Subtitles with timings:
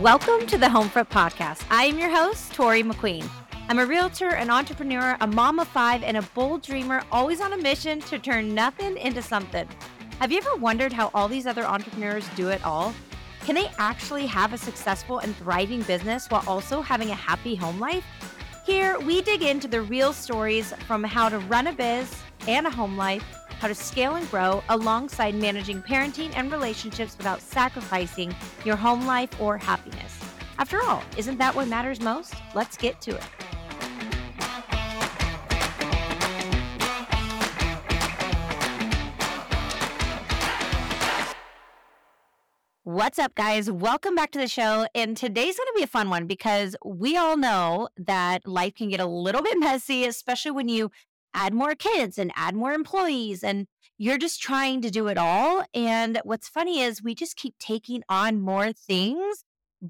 [0.00, 1.62] Welcome to the Homefront Podcast.
[1.68, 3.28] I am your host, Tori McQueen.
[3.68, 7.52] I'm a realtor, an entrepreneur, a mom of five, and a bold dreamer, always on
[7.52, 9.68] a mission to turn nothing into something.
[10.18, 12.94] Have you ever wondered how all these other entrepreneurs do it all?
[13.44, 17.78] Can they actually have a successful and thriving business while also having a happy home
[17.78, 18.06] life?
[18.64, 22.10] Here, we dig into the real stories from how to run a biz
[22.48, 27.42] and a home life, how to scale and grow alongside managing parenting and relationships without
[27.42, 28.34] sacrificing
[28.64, 30.18] your home life or happiness.
[30.58, 32.34] After all, isn't that what matters most?
[32.54, 33.24] Let's get to it.
[42.84, 43.70] What's up, guys?
[43.70, 44.86] Welcome back to the show.
[44.94, 48.88] And today's going to be a fun one because we all know that life can
[48.88, 50.90] get a little bit messy, especially when you
[51.34, 53.66] add more kids and add more employees and
[53.98, 55.64] you're just trying to do it all.
[55.74, 59.44] And what's funny is we just keep taking on more things,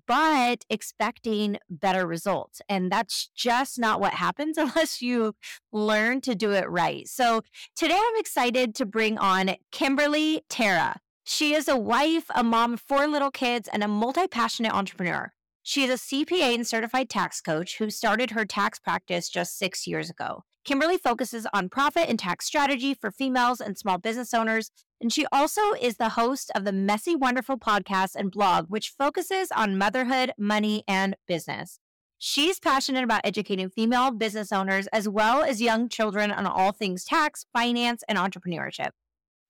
[0.06, 2.60] but expecting better results.
[2.68, 5.34] And that's just not what happens unless you
[5.72, 7.06] learn to do it right.
[7.06, 7.42] So
[7.76, 10.96] today I'm excited to bring on Kimberly Tara.
[11.22, 15.32] She is a wife, a mom of four little kids, and a multi passionate entrepreneur.
[15.62, 19.86] She is a CPA and certified tax coach who started her tax practice just six
[19.86, 20.42] years ago.
[20.64, 24.70] Kimberly focuses on profit and tax strategy for females and small business owners.
[25.00, 29.50] And she also is the host of the Messy Wonderful podcast and blog, which focuses
[29.52, 31.78] on motherhood, money, and business.
[32.18, 37.04] She's passionate about educating female business owners as well as young children on all things
[37.04, 38.90] tax, finance, and entrepreneurship.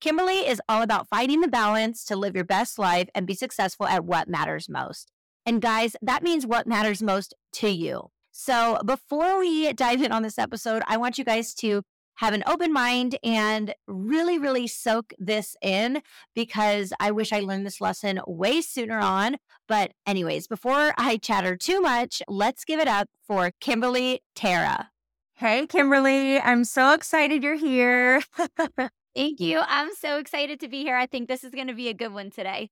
[0.01, 3.87] Kimberly is all about finding the balance to live your best life and be successful
[3.87, 5.11] at what matters most.
[5.45, 8.11] And guys, that means what matters most to you.
[8.31, 11.83] So before we dive in on this episode, I want you guys to
[12.17, 16.03] have an open mind and really, really soak this in
[16.35, 19.37] because I wish I learned this lesson way sooner on.
[19.67, 24.91] But, anyways, before I chatter too much, let's give it up for Kimberly Tara.
[25.37, 26.39] Hey, Kimberly.
[26.39, 28.23] I'm so excited you're here.
[29.17, 29.63] Thank you.
[29.67, 30.97] I'm so excited to be here.
[30.97, 32.69] I think this is going to be a good one today.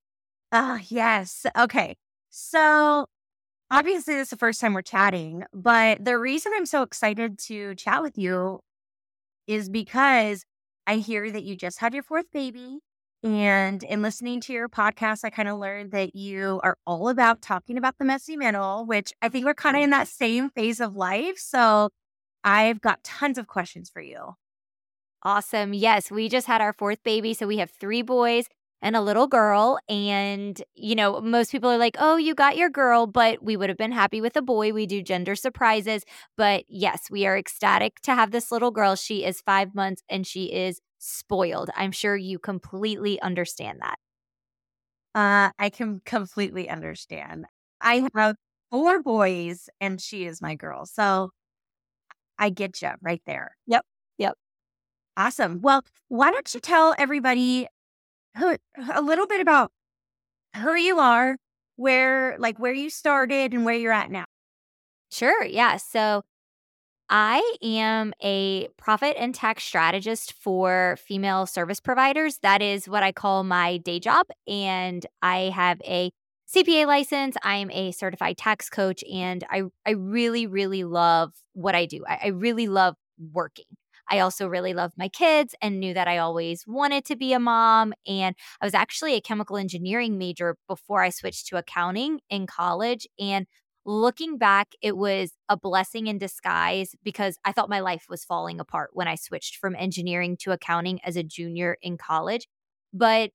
[0.51, 1.47] Ah, uh, yes.
[1.57, 1.95] Okay.
[2.29, 3.07] So,
[3.71, 7.75] obviously, this is the first time we're chatting, but the reason I'm so excited to
[7.75, 8.59] chat with you
[9.47, 10.45] is because
[10.87, 12.79] I hear that you just had your fourth baby.
[13.21, 17.41] And in listening to your podcast, I kind of learned that you are all about
[17.41, 20.79] talking about the messy middle, which I think we're kind of in that same phase
[20.79, 21.37] of life.
[21.37, 21.89] So,
[22.43, 24.35] I've got tons of questions for you.
[25.23, 25.73] Awesome.
[25.73, 27.33] Yes, we just had our fourth baby.
[27.33, 28.45] So we have three boys
[28.81, 29.79] and a little girl.
[29.89, 33.69] And, you know, most people are like, oh, you got your girl, but we would
[33.69, 34.73] have been happy with a boy.
[34.73, 36.03] We do gender surprises.
[36.37, 38.95] But yes, we are ecstatic to have this little girl.
[38.95, 41.69] She is five months and she is spoiled.
[41.75, 43.97] I'm sure you completely understand that.
[45.15, 47.45] Uh, I can completely understand.
[47.81, 48.35] I have
[48.69, 50.85] four boys and she is my girl.
[50.85, 51.31] So
[52.37, 53.55] I get you right there.
[53.67, 53.85] Yep.
[54.17, 54.33] Yep.
[55.17, 55.61] Awesome.
[55.61, 57.67] Well, why don't you tell everybody
[58.35, 59.71] a little bit about
[60.55, 61.37] who you are,
[61.75, 64.25] where like where you started and where you're at now?
[65.11, 65.43] Sure.
[65.43, 65.77] Yeah.
[65.77, 66.23] So
[67.09, 72.37] I am a profit and tax strategist for female service providers.
[72.43, 74.27] That is what I call my day job.
[74.47, 76.11] And I have a
[76.47, 77.35] CPA license.
[77.43, 82.03] I'm a certified tax coach, and I, I really, really love what I do.
[82.07, 82.95] I, I really love
[83.31, 83.65] working.
[84.09, 87.39] I also really loved my kids and knew that I always wanted to be a
[87.39, 87.93] mom.
[88.07, 93.07] And I was actually a chemical engineering major before I switched to accounting in college.
[93.19, 93.45] And
[93.85, 98.59] looking back, it was a blessing in disguise because I thought my life was falling
[98.59, 102.47] apart when I switched from engineering to accounting as a junior in college.
[102.93, 103.31] But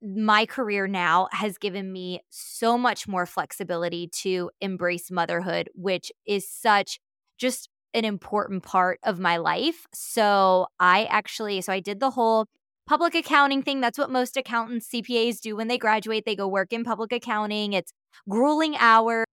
[0.00, 6.48] my career now has given me so much more flexibility to embrace motherhood, which is
[6.48, 7.00] such
[7.36, 9.86] just an important part of my life.
[9.92, 12.46] So I actually, so I did the whole
[12.86, 13.80] public accounting thing.
[13.80, 16.24] That's what most accountants, CPAs do when they graduate.
[16.24, 17.72] They go work in public accounting.
[17.72, 17.92] It's
[18.28, 19.26] grueling hours.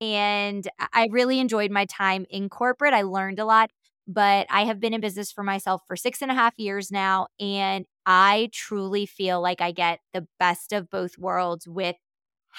[0.00, 2.94] And I really enjoyed my time in corporate.
[2.94, 3.70] I learned a lot,
[4.06, 7.26] but I have been in business for myself for six and a half years now.
[7.40, 11.96] And I truly feel like I get the best of both worlds with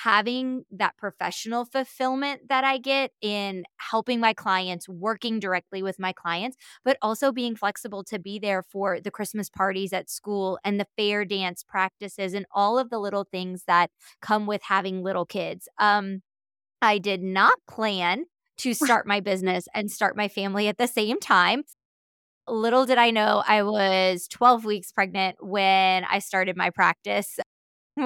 [0.04, 6.13] having that professional fulfillment that I get in helping my clients, working directly with my
[6.13, 10.80] clients, but also being flexible to be there for the Christmas parties at school and
[10.80, 13.92] the fair dance practices and all of the little things that
[14.22, 15.68] come with having little kids.
[15.80, 16.22] Um,
[16.81, 18.25] I did not plan
[18.60, 21.63] to start my business and start my family at the same time.
[22.48, 27.38] Little did I know I was 12 weeks pregnant when I started my practice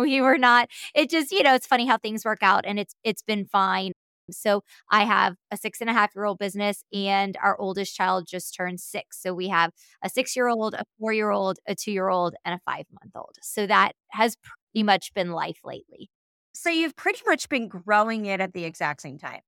[0.02, 2.96] we were not it just, you know, it's funny how things work out and it's
[3.04, 3.92] it's been fine.
[4.32, 8.26] So I have a six and a half year old business and our oldest child
[8.28, 9.22] just turned six.
[9.22, 9.72] So we have
[10.04, 12.86] a six year old, a four year old, a two year old, and a five
[13.02, 13.36] month old.
[13.42, 16.10] So that has pretty much been life lately.
[16.54, 19.42] So you've pretty much been growing it at the exact same time.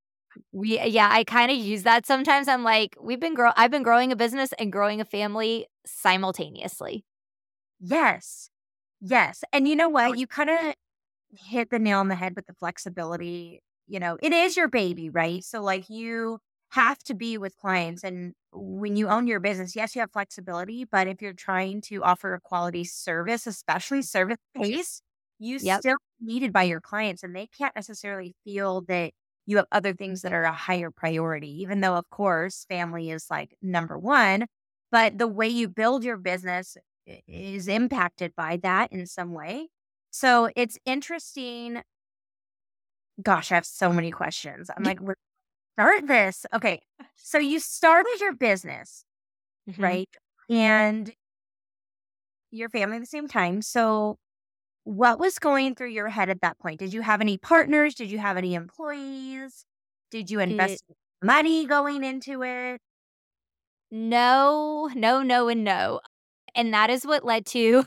[0.51, 2.47] We yeah, I kind of use that sometimes.
[2.47, 7.05] I'm like, we've been grow I've been growing a business and growing a family simultaneously.
[7.79, 8.49] Yes.
[9.01, 9.43] Yes.
[9.53, 10.15] And you know what?
[10.15, 10.73] You kind of
[11.37, 13.61] hit the nail on the head with the flexibility.
[13.87, 15.43] You know, it is your baby, right?
[15.43, 16.39] So like you
[16.71, 20.85] have to be with clients and when you own your business, yes, you have flexibility,
[20.85, 25.03] but if you're trying to offer a quality service, especially service based,
[25.39, 25.85] you Yep.
[25.85, 29.13] still needed by your clients and they can't necessarily feel that
[29.45, 33.27] you have other things that are a higher priority, even though, of course, family is
[33.29, 34.47] like number one.
[34.91, 36.77] But the way you build your business
[37.27, 39.69] is impacted by that in some way.
[40.11, 41.83] So it's interesting.
[43.21, 44.69] Gosh, I have so many questions.
[44.75, 44.99] I'm like,
[45.75, 46.45] start this?
[46.53, 46.81] Okay.
[47.15, 49.05] So you started your business,
[49.67, 49.75] Mhm.
[49.81, 50.09] right?
[50.49, 51.13] And
[52.51, 53.61] your family at the same time.
[53.61, 54.17] So
[54.85, 56.79] what was going through your head at that point?
[56.79, 57.95] Did you have any partners?
[57.95, 59.65] Did you have any employees?
[60.11, 60.83] Did you It invest
[61.23, 62.81] money going into it?
[63.91, 66.01] no, no, no, and no.
[66.55, 67.85] And that is what led to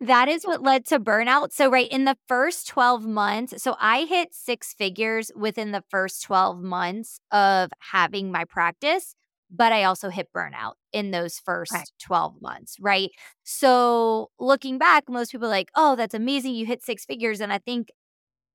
[0.00, 1.52] that is what led to burnout.
[1.52, 6.22] So, right in the first 12 months, so I hit six figures within the first
[6.22, 9.14] 12 months of having my practice,
[9.50, 13.10] but I also hit burnout in those first 12 months, right?
[13.44, 16.54] So, looking back, most people are like, oh, that's amazing.
[16.54, 17.40] You hit six figures.
[17.40, 17.90] And I think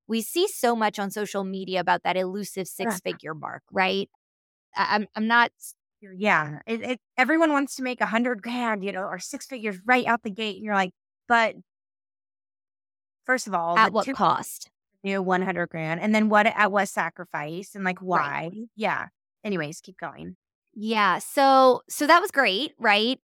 [0.08, 4.10] we see so much on social media about that elusive six figure mark, right?
[4.76, 5.52] I'm, I'm not
[6.02, 6.60] Yeah.
[6.66, 10.06] It, it, everyone wants to make a hundred grand, you know, or six figures right
[10.06, 10.58] out the gate.
[10.58, 10.92] And you're like,
[11.28, 11.56] but
[13.26, 14.70] first of all, at what two cost.
[15.04, 16.02] new 100 grand.
[16.02, 18.52] And then what at what sacrifice and like Right.
[18.52, 18.52] why?
[18.76, 19.08] Yeah.
[19.44, 20.36] Anyways, keep going.
[20.74, 21.20] Yeah.
[21.20, 23.20] So so that was great, right?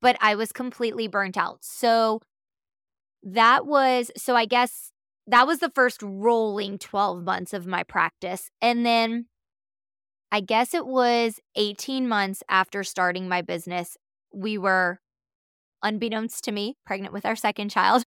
[0.00, 1.58] But I was completely burnt out.
[1.62, 2.20] So
[3.22, 4.90] that was so I guess
[5.26, 8.50] that was the first rolling 12 months of my practice.
[8.60, 9.26] And then
[10.32, 13.98] I guess it was 18 months after starting my business,
[14.34, 15.00] we were
[15.82, 18.04] unbeknownst to me, pregnant with our second child.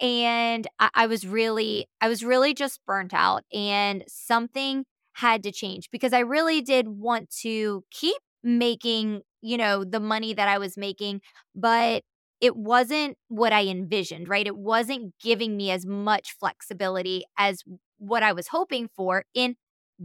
[0.00, 3.44] And I, I was really, I was really just burnt out.
[3.52, 4.84] And something
[5.14, 10.34] had to change because I really did want to keep making, you know, the money
[10.34, 11.22] that I was making,
[11.54, 12.02] but
[12.40, 14.46] it wasn't what I envisioned, right?
[14.46, 17.62] It wasn't giving me as much flexibility as
[17.98, 19.56] what I was hoping for in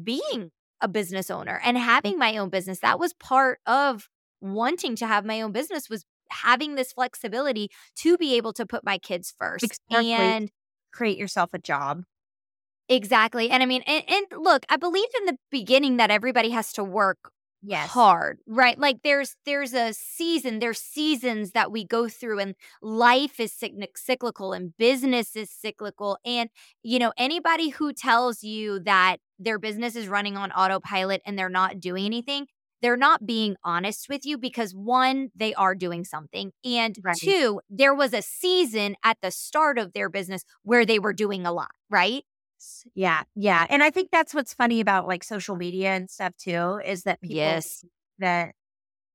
[0.03, 0.51] being
[0.81, 1.81] a business owner and mm.
[1.81, 2.79] having my own business.
[2.79, 4.07] That was part of
[4.41, 8.83] wanting to have my own business was having this flexibility to be able to put
[8.83, 9.63] my kids first.
[9.63, 10.11] Exactly.
[10.13, 10.51] And
[10.91, 12.03] Create yourself a job.
[12.87, 13.49] exactly.
[13.49, 16.83] And I mean, and, and look, I believe in the beginning that everybody has to
[16.83, 17.89] work Yes.
[17.89, 23.37] hard right like there's there's a season there's seasons that we go through and life
[23.37, 23.51] is
[23.97, 26.49] cyclical and business is cyclical and
[26.83, 31.49] you know anybody who tells you that their business is running on autopilot and they're
[31.49, 32.47] not doing anything
[32.81, 37.17] they're not being honest with you because one they are doing something and Right.
[37.17, 41.45] two there was a season at the start of their business where they were doing
[41.45, 42.23] a lot right
[42.93, 43.23] Yeah.
[43.35, 43.65] Yeah.
[43.69, 47.21] And I think that's what's funny about like social media and stuff too is that
[47.21, 47.85] people yes
[48.19, 48.53] that,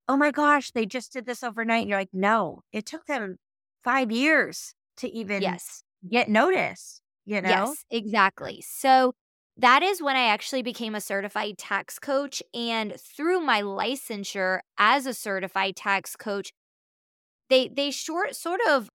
[0.08, 1.82] oh my gosh, they just did this overnight.
[1.82, 3.38] And you're like, no, it took them
[3.84, 7.76] five years to even yes get noticed, you know?
[7.76, 8.62] Yes, exactly.
[8.62, 9.14] So
[9.56, 12.42] that is when I actually became a certified tax coach.
[12.52, 16.52] And through my licensure as a certified tax coach,
[17.50, 18.88] they they short sort of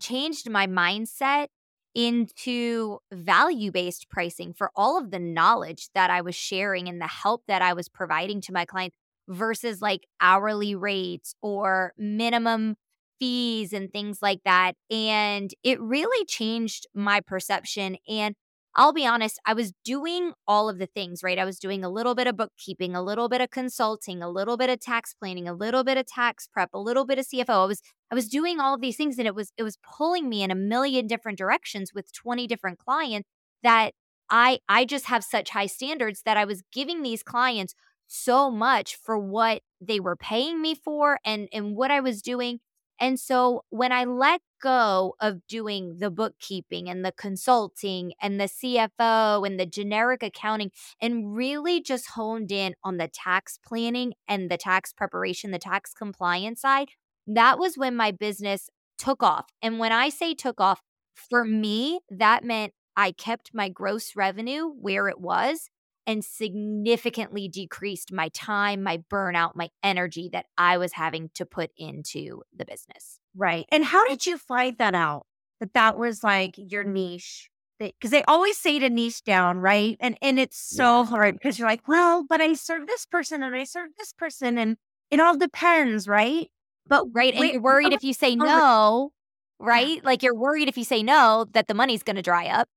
[0.00, 1.46] changed my mindset
[1.94, 7.42] into value-based pricing for all of the knowledge that I was sharing and the help
[7.46, 8.96] that I was providing to my clients
[9.28, 12.74] versus like hourly rates or minimum
[13.20, 14.74] fees and things like that.
[14.90, 17.96] And it really changed my perception.
[18.08, 18.34] And
[18.76, 21.38] I'll be honest, I was doing all of the things, right?
[21.38, 24.56] I was doing a little bit of bookkeeping, a little bit of consulting, a little
[24.56, 27.62] bit of tax planning, a little bit of tax prep, a little bit of CFO.
[27.62, 30.28] I was I was doing all of these things and it was it was pulling
[30.28, 33.28] me in a million different directions with 20 different clients
[33.62, 33.92] that
[34.30, 37.74] I I just have such high standards that I was giving these clients
[38.08, 42.60] so much for what they were paying me for and and what I was doing.
[43.00, 48.44] And so when I let go of doing the bookkeeping and the consulting and the
[48.44, 54.50] CFO and the generic accounting and really just honed in on the tax planning and
[54.50, 56.88] the tax preparation, the tax compliance side,
[57.26, 59.46] that was when my business took off.
[59.60, 60.80] And when I say took off,
[61.14, 65.68] for me, that meant I kept my gross revenue where it was
[66.06, 71.70] and significantly decreased my time, my burnout, my energy that I was having to put
[71.76, 73.20] into the business.
[73.36, 73.66] Right.
[73.70, 75.26] And how did you find that out?
[75.60, 77.50] That that was like your niche?
[77.78, 79.96] Because they always say to niche down, right?
[80.00, 81.06] And and it's so yeah.
[81.06, 84.58] hard because you're like, well, but I serve this person and I serve this person,
[84.58, 84.76] and
[85.10, 86.48] it all depends, right?
[86.86, 89.12] But right, and you're worried if you say no,
[89.58, 90.04] right?
[90.04, 92.68] Like you're worried if you say no that the money's going to dry up.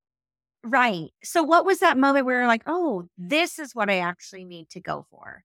[0.63, 1.11] Right.
[1.23, 4.69] So, what was that moment where you're like, oh, this is what I actually need
[4.71, 5.43] to go for?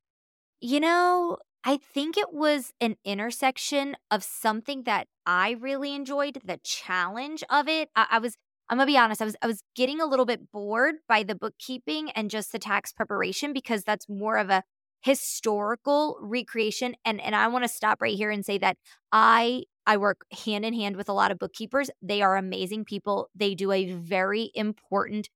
[0.61, 6.59] You know, I think it was an intersection of something that I really enjoyed, the
[6.65, 7.89] challenge of it.
[7.95, 8.37] I, I was,
[8.69, 11.37] I'm gonna be honest, I was, I was getting a little bit bored by the
[11.37, 14.65] bookkeeping and just the tax preparation because that's more of a
[15.03, 16.95] historical recreation.
[17.05, 18.77] And and I want to stop right here and say that
[19.13, 21.91] I I work hand in hand with a lot of bookkeepers.
[22.01, 23.29] They are amazing people.
[23.35, 25.29] They do a very important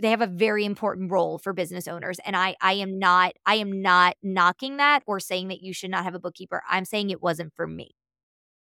[0.00, 3.56] they have a very important role for business owners and I I am not I
[3.56, 6.62] am not knocking that or saying that you should not have a bookkeeper.
[6.68, 7.90] I'm saying it wasn't for me.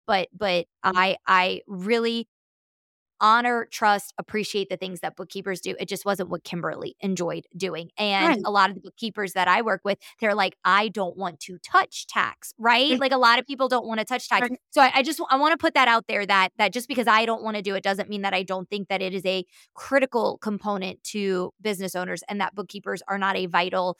[0.06, 0.96] But but mm-hmm.
[0.96, 2.28] I I really
[3.24, 5.74] honor, trust, appreciate the things that bookkeepers do.
[5.80, 7.88] It just wasn't what Kimberly enjoyed doing.
[7.96, 8.42] And right.
[8.44, 11.56] a lot of the bookkeepers that I work with, they're like, I don't want to
[11.58, 13.00] touch tax, right?
[13.00, 14.50] like a lot of people don't want to touch tax.
[14.50, 14.60] Right.
[14.70, 17.06] So I, I just I want to put that out there that that just because
[17.06, 19.24] I don't want to do it doesn't mean that I don't think that it is
[19.24, 23.96] a critical component to business owners and that bookkeepers are not a vital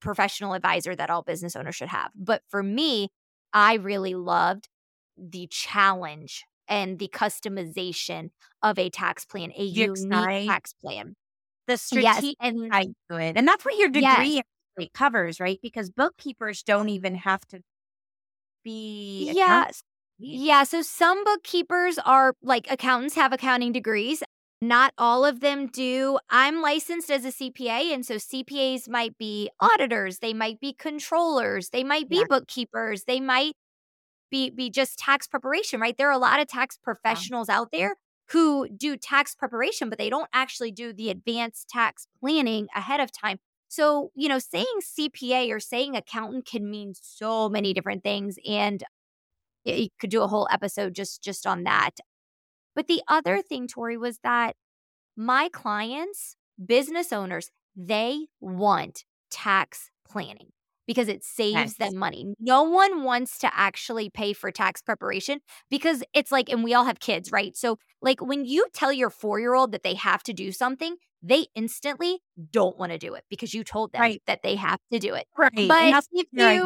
[0.00, 2.10] professional advisor that all business owners should have.
[2.16, 3.10] But for me,
[3.52, 4.70] I really loved
[5.18, 8.30] the challenge and the customization
[8.62, 11.14] of a tax plan, a unique tax plan.
[11.66, 12.54] The strategic yes.
[12.70, 13.36] side to it.
[13.36, 14.42] And that's what your degree
[14.78, 14.88] yes.
[14.92, 15.58] covers, right?
[15.62, 17.60] Because bookkeepers don't even have to
[18.62, 19.82] be Yes.
[20.18, 20.62] Yeah.
[20.64, 24.22] So some bookkeepers are like accountants have accounting degrees.
[24.60, 26.18] Not all of them do.
[26.30, 27.92] I'm licensed as a CPA.
[27.92, 32.24] And so CPAs might be auditors, they might be controllers, they might be yeah.
[32.28, 33.54] bookkeepers, they might
[34.34, 35.96] be be just tax preparation, right?
[35.96, 37.58] There are a lot of tax professionals yeah.
[37.58, 37.94] out there
[38.30, 43.12] who do tax preparation, but they don't actually do the advanced tax planning ahead of
[43.12, 43.38] time.
[43.68, 48.82] So, you know, saying CPA or saying accountant can mean so many different things and
[49.64, 51.92] you could do a whole episode just just on that.
[52.74, 54.56] But the other thing Tori was that
[55.16, 60.50] my clients, business owners, they want tax planning
[60.86, 61.76] because it saves yes.
[61.76, 62.34] them money.
[62.38, 66.84] No one wants to actually pay for tax preparation because it's like, and we all
[66.84, 67.56] have kids, right?
[67.56, 70.96] So, like, when you tell your four year old that they have to do something,
[71.22, 72.18] they instantly
[72.50, 74.22] don't want to do it because you told them right.
[74.26, 75.26] that they have to do it.
[75.36, 75.68] Right.
[75.68, 76.64] But if you,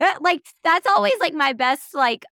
[0.20, 2.24] like, that's always like my best, like,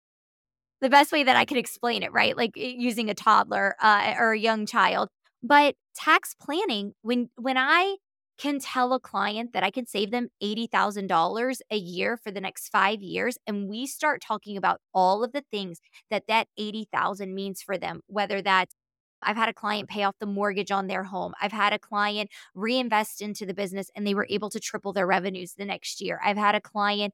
[0.83, 2.35] the best way that I could explain it, right?
[2.35, 5.07] Like using a toddler uh, or a young child.
[5.41, 7.95] But tax planning, when when I
[8.37, 12.69] can tell a client that I can save them $80,000 a year for the next
[12.69, 17.61] 5 years and we start talking about all of the things that that 80,000 means
[17.61, 18.75] for them whether that's
[19.21, 21.33] I've had a client pay off the mortgage on their home.
[21.41, 25.07] I've had a client reinvest into the business and they were able to triple their
[25.07, 26.19] revenues the next year.
[26.23, 27.13] I've had a client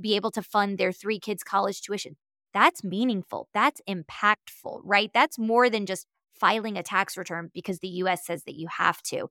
[0.00, 2.16] be able to fund their three kids' college tuition.
[2.54, 3.48] That's meaningful.
[3.54, 5.10] That's impactful, right?
[5.14, 9.02] That's more than just filing a tax return because the US says that you have
[9.04, 9.28] to.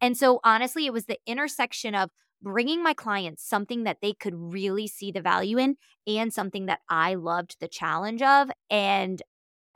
[0.00, 2.10] And so, honestly, it was the intersection of
[2.42, 5.76] bringing my clients something that they could really see the value in
[6.06, 8.50] and something that I loved the challenge of.
[8.70, 9.20] And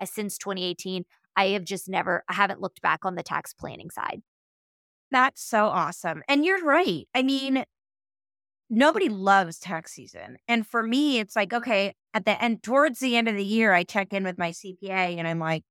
[0.00, 1.04] uh, since 2018,
[1.36, 4.22] I have just never, I haven't looked back on the tax planning side.
[5.10, 6.22] That's so awesome.
[6.28, 7.06] And you're right.
[7.14, 7.64] I mean,
[8.70, 10.38] nobody loves tax season.
[10.48, 13.72] And for me, it's like, okay, at the end, towards the end of the year,
[13.72, 15.62] I check in with my CPA and I'm like,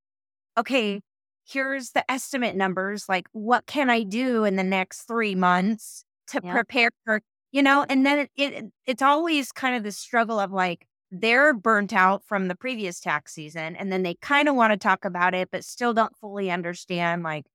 [0.57, 1.01] okay,
[1.45, 3.07] here's the estimate numbers.
[3.09, 6.53] Like, what can I do in the next three months to yeah.
[6.53, 7.21] prepare for,
[7.51, 7.85] you know?
[7.88, 12.23] And then it, it it's always kind of the struggle of like, they're burnt out
[12.25, 15.47] from the previous tax season and then they kind of want to talk about it
[15.51, 17.45] but still don't fully understand like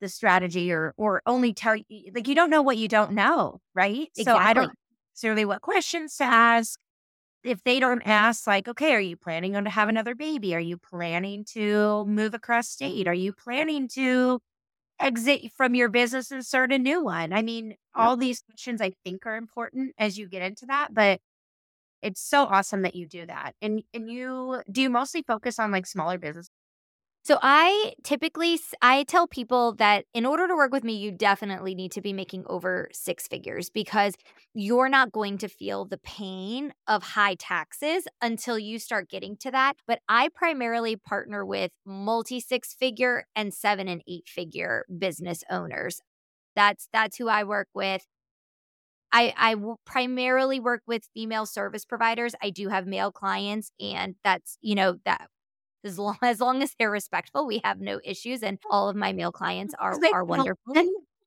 [0.00, 3.60] the strategy or or only tell you like you don't know what you don't know
[3.74, 4.24] right exactly.
[4.24, 4.72] so i don't
[5.12, 6.78] necessarily what questions to ask
[7.44, 10.54] if they don't ask, like, okay, are you planning on to have another baby?
[10.54, 13.08] Are you planning to move across state?
[13.08, 14.40] Are you planning to
[15.00, 17.32] exit from your business and start a new one?
[17.32, 21.20] I mean, all these questions I think are important as you get into that, but
[22.02, 23.54] it's so awesome that you do that.
[23.62, 26.48] And and you do you mostly focus on like smaller business?
[27.24, 31.74] So I typically I tell people that in order to work with me you definitely
[31.74, 34.14] need to be making over 6 figures because
[34.54, 39.52] you're not going to feel the pain of high taxes until you start getting to
[39.52, 39.74] that.
[39.86, 46.00] But I primarily partner with multi 6 figure and 7 and 8 figure business owners.
[46.56, 48.06] That's that's who I work with.
[49.14, 52.34] I, I primarily work with female service providers.
[52.42, 55.28] I do have male clients, and that's you know that
[55.84, 59.12] as long as long as they're respectful, we have no issues, and all of my
[59.12, 60.74] male clients are are wonderful.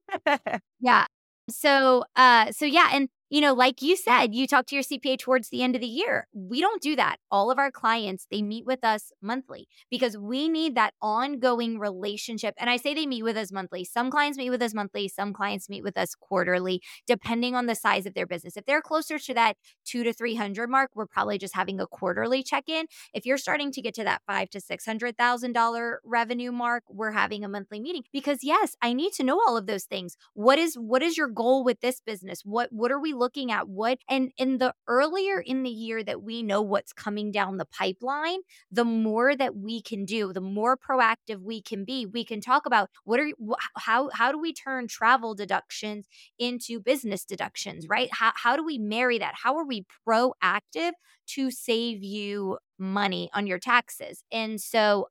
[0.79, 1.05] yeah.
[1.49, 5.19] So, uh, so yeah, and you know, like you said, you talk to your CPA
[5.19, 6.29] towards the end of the year.
[6.31, 7.17] We don't do that.
[7.29, 12.55] All of our clients, they meet with us monthly because we need that ongoing relationship.
[12.57, 13.83] And I say they meet with us monthly.
[13.83, 17.75] Some clients meet with us monthly, some clients meet with us quarterly, depending on the
[17.75, 18.55] size of their business.
[18.55, 22.41] If they're closer to that two to 300 mark, we're probably just having a quarterly
[22.41, 22.85] check in.
[23.13, 27.49] If you're starting to get to that five to $600,000 revenue mark, we're having a
[27.49, 30.15] monthly meeting because yes, I need to know all of those things.
[30.35, 32.39] What is, what is your goal with this business?
[32.45, 36.21] What, what are we looking at what and in the earlier in the year that
[36.21, 38.39] we know what's coming down the pipeline,
[38.71, 42.05] the more that we can do, the more proactive we can be.
[42.05, 43.29] We can talk about what are
[43.77, 46.07] how how do we turn travel deductions
[46.39, 48.09] into business deductions, right?
[48.11, 49.35] How how do we marry that?
[49.43, 50.91] How are we proactive
[51.27, 54.23] to save you money on your taxes?
[54.31, 55.07] And so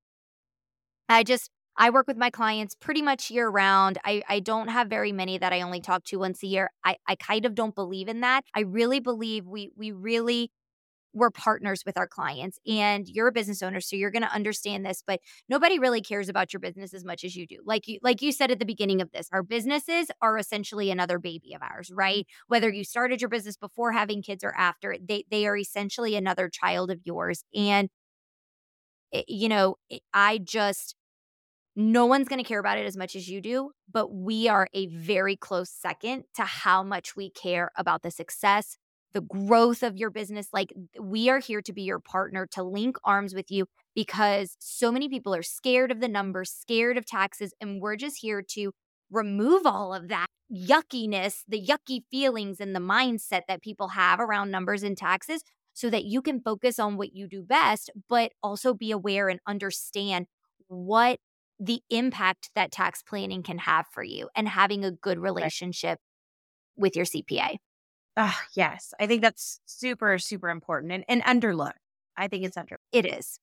[1.09, 3.99] I just I work with my clients pretty much year round.
[4.05, 6.71] I, I don't have very many that I only talk to once a year.
[6.85, 8.45] I, I kind of don't believe in that.
[8.55, 10.51] I really believe we we really
[11.13, 14.85] we're partners with our clients and you're a business owner so you're going to understand
[14.85, 17.99] this but nobody really cares about your business as much as you do like you
[18.03, 21.63] like you said at the beginning of this our businesses are essentially another baby of
[21.63, 25.57] ours right whether you started your business before having kids or after they they are
[25.57, 27.89] essentially another child of yours and
[29.13, 30.95] eh, you know it, i just
[31.77, 34.69] no one's going to care about it as much as you do, but we are
[34.75, 38.77] a very close second to how much we care about the success,
[39.13, 40.49] the growth of your business.
[40.53, 44.93] Like, we are here to be your partner, to link arms with you because so
[44.93, 48.73] many people are scared of the numbers, scared of taxes, and we're just here to
[49.11, 54.51] remove all of that yuckiness, the yucky feelings, and the mindset that people have around
[54.51, 58.75] numbers and taxes so that you can focus on what you do best, but also
[58.75, 60.27] be aware and understand
[60.69, 61.19] what
[61.61, 65.99] the impact that tax planning can have for you and having a good relationship
[66.77, 67.57] with your CPA.
[68.17, 68.93] Oh, yes.
[69.01, 71.73] I think that's super, super important and, and underlooked.
[72.17, 72.79] I think it's under.
[72.93, 73.39] It is.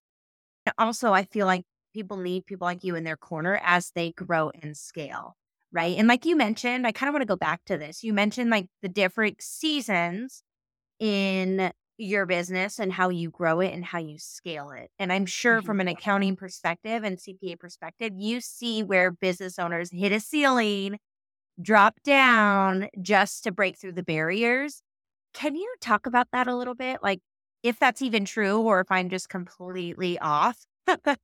[0.78, 4.52] Also, I feel like people need people like you in their corner as they grow
[4.62, 5.36] and scale.
[5.74, 5.98] Right.
[5.98, 8.04] And like you mentioned, I kind of want to go back to this.
[8.04, 10.44] You mentioned like the different seasons
[11.00, 14.90] in your business and how you grow it and how you scale it.
[15.00, 15.66] And I'm sure mm-hmm.
[15.66, 20.98] from an accounting perspective and CPA perspective, you see where business owners hit a ceiling,
[21.62, 24.82] drop down just to break through the barriers.
[25.34, 27.00] Can you talk about that a little bit?
[27.04, 27.22] Like
[27.64, 30.66] if that's even true or if I'm just completely off.
[30.86, 31.20] but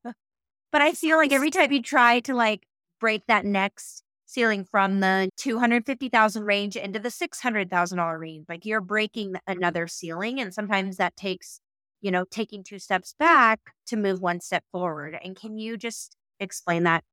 [0.73, 2.67] I feel like every time you try to like
[2.99, 8.45] break that next ceiling from the 250,000 range into the $600,000 range.
[8.47, 9.57] Like you're breaking mm-hmm.
[9.57, 10.39] another ceiling.
[10.39, 11.59] And sometimes that takes,
[12.01, 15.17] you know, taking two steps back to move one step forward.
[15.23, 17.03] And can you just explain that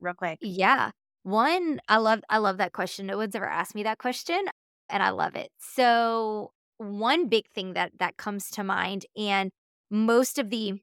[0.00, 0.38] real quick?
[0.40, 0.90] Yeah.
[1.24, 3.06] One, I love I love that question.
[3.06, 4.44] No one's ever asked me that question
[4.88, 5.50] and I love it.
[5.58, 9.50] So, one big thing that that comes to mind and
[9.90, 10.80] most of the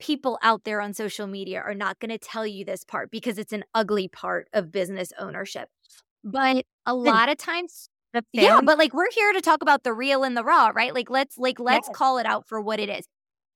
[0.00, 3.38] people out there on social media are not going to tell you this part because
[3.38, 5.68] it's an ugly part of business ownership.
[6.24, 7.88] But a lot of times
[8.32, 10.94] yeah, but like we're here to talk about the real and the raw, right?
[10.94, 11.96] Like let's like let's yes.
[11.96, 13.06] call it out for what it is.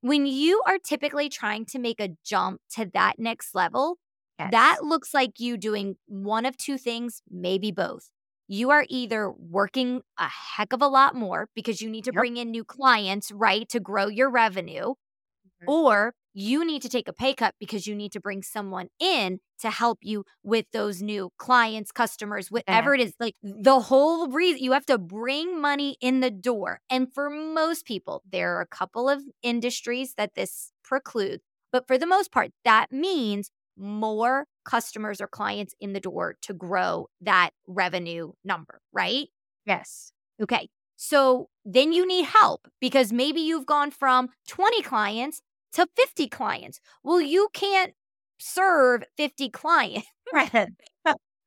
[0.00, 3.98] When you are typically trying to make a jump to that next level,
[4.38, 4.50] yes.
[4.52, 8.10] that looks like you doing one of two things, maybe both.
[8.46, 12.20] You are either working a heck of a lot more because you need to yep.
[12.20, 15.68] bring in new clients, right, to grow your revenue, mm-hmm.
[15.70, 19.38] or you need to take a pay cut because you need to bring someone in
[19.60, 23.02] to help you with those new clients, customers, whatever yeah.
[23.02, 23.14] it is.
[23.20, 26.80] Like the whole reason you have to bring money in the door.
[26.90, 31.44] And for most people, there are a couple of industries that this precludes.
[31.72, 36.52] But for the most part, that means more customers or clients in the door to
[36.52, 39.28] grow that revenue number, right?
[39.66, 40.12] Yes.
[40.42, 40.68] Okay.
[40.96, 45.42] So then you need help because maybe you've gone from 20 clients
[45.74, 46.80] to 50 clients.
[47.02, 47.92] Well, you can't
[48.38, 50.08] serve 50 clients.
[50.32, 50.68] Right.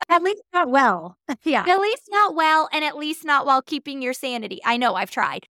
[0.09, 1.17] At least not well.
[1.43, 1.65] yeah.
[1.67, 4.61] At least not well, and at least not while keeping your sanity.
[4.63, 5.47] I know I've tried.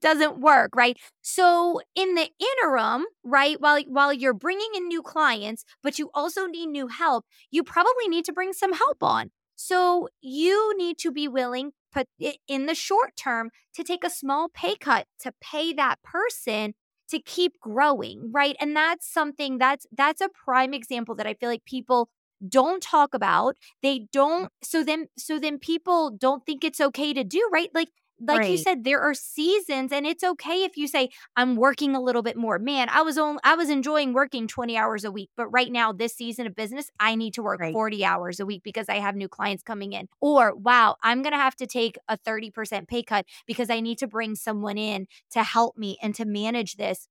[0.00, 0.96] doesn't work, right?
[1.22, 6.46] So in the interim, right, while while you're bringing in new clients, but you also
[6.46, 9.30] need new help, you probably need to bring some help on.
[9.56, 12.06] So you need to be willing put
[12.48, 16.74] in the short term to take a small pay cut to pay that person
[17.10, 18.56] to keep growing, right?
[18.60, 22.08] And that's something that's that's a prime example that I feel like people
[22.48, 23.56] don't talk about.
[23.82, 27.70] They don't so then so then people don't think it's okay to do, right?
[27.74, 27.88] Like
[28.20, 28.50] like right.
[28.50, 32.22] you said there are seasons and it's okay if you say i'm working a little
[32.22, 35.48] bit more man i was only i was enjoying working 20 hours a week but
[35.48, 37.72] right now this season of business i need to work right.
[37.72, 41.32] 40 hours a week because i have new clients coming in or wow i'm going
[41.32, 45.06] to have to take a 30% pay cut because i need to bring someone in
[45.30, 47.08] to help me and to manage this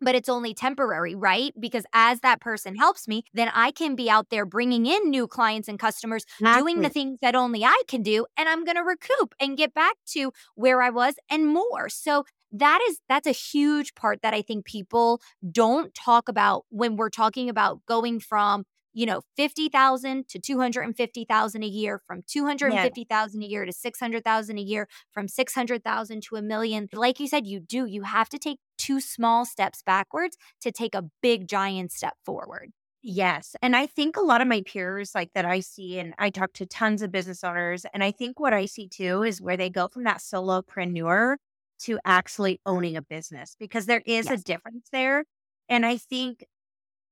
[0.00, 1.52] but it's only temporary, right?
[1.58, 5.26] Because as that person helps me, then I can be out there bringing in new
[5.26, 6.62] clients and customers, exactly.
[6.62, 9.74] doing the things that only I can do, and I'm going to recoup and get
[9.74, 11.88] back to where I was and more.
[11.88, 16.96] So that is that's a huge part that I think people don't talk about when
[16.96, 18.64] we're talking about going from
[18.98, 23.46] you know 50,000 to 250,000 a year from 250,000 yeah.
[23.46, 27.60] a year to 600,000 a year from 600,000 to a million like you said you
[27.60, 32.14] do you have to take two small steps backwards to take a big giant step
[32.24, 33.54] forward Yes.
[33.62, 36.52] And I think a lot of my peers, like that I see, and I talk
[36.54, 39.70] to tons of business owners, and I think what I see too is where they
[39.70, 41.36] go from that solopreneur
[41.84, 44.40] to actually owning a business because there is yes.
[44.40, 45.24] a difference there.
[45.68, 46.44] And I think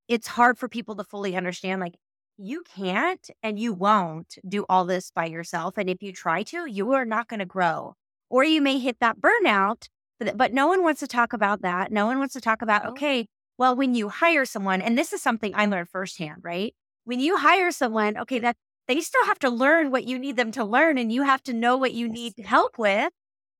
[0.09, 1.95] it's hard for people to fully understand like
[2.38, 6.66] you can't and you won't do all this by yourself and if you try to
[6.66, 7.95] you are not going to grow.
[8.29, 9.88] Or you may hit that burnout
[10.19, 11.92] but, but no one wants to talk about that.
[11.92, 13.27] No one wants to talk about okay
[13.59, 16.75] well when you hire someone and this is something i learned firsthand right?
[17.05, 18.57] When you hire someone okay that
[18.88, 21.53] they still have to learn what you need them to learn and you have to
[21.53, 23.12] know what you need help with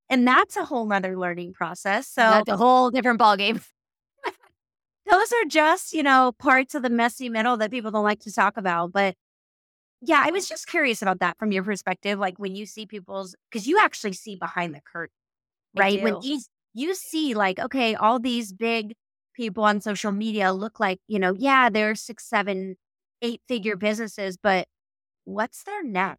[0.09, 3.63] and that's a whole nother learning process so that's a whole different ballgame
[5.11, 8.33] those are just, you know, parts of the messy middle that people don't like to
[8.33, 8.93] talk about.
[8.93, 9.15] But
[10.03, 12.19] yeah, I was just curious about that from your perspective.
[12.19, 15.15] Like when you see people's, because you actually see behind the curtain,
[15.77, 16.03] right?
[16.03, 16.41] When you,
[16.75, 18.95] you see, like, okay, all these big
[19.35, 22.77] people on social media look like, you know, yeah, they're six, seven,
[23.23, 24.67] eight figure businesses, but
[25.25, 26.19] what's their net?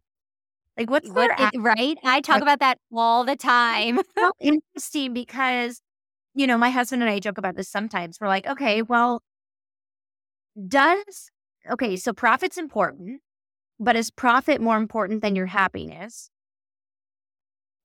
[0.76, 1.98] Like, what's what, their it, right?
[2.04, 4.00] I talk about that all the time.
[4.16, 5.80] so interesting because
[6.38, 8.20] you know, my husband and I joke about this sometimes.
[8.20, 9.22] We're like, okay, well,
[10.68, 11.32] does,
[11.68, 13.22] okay, so profit's important,
[13.80, 16.30] but is profit more important than your happiness?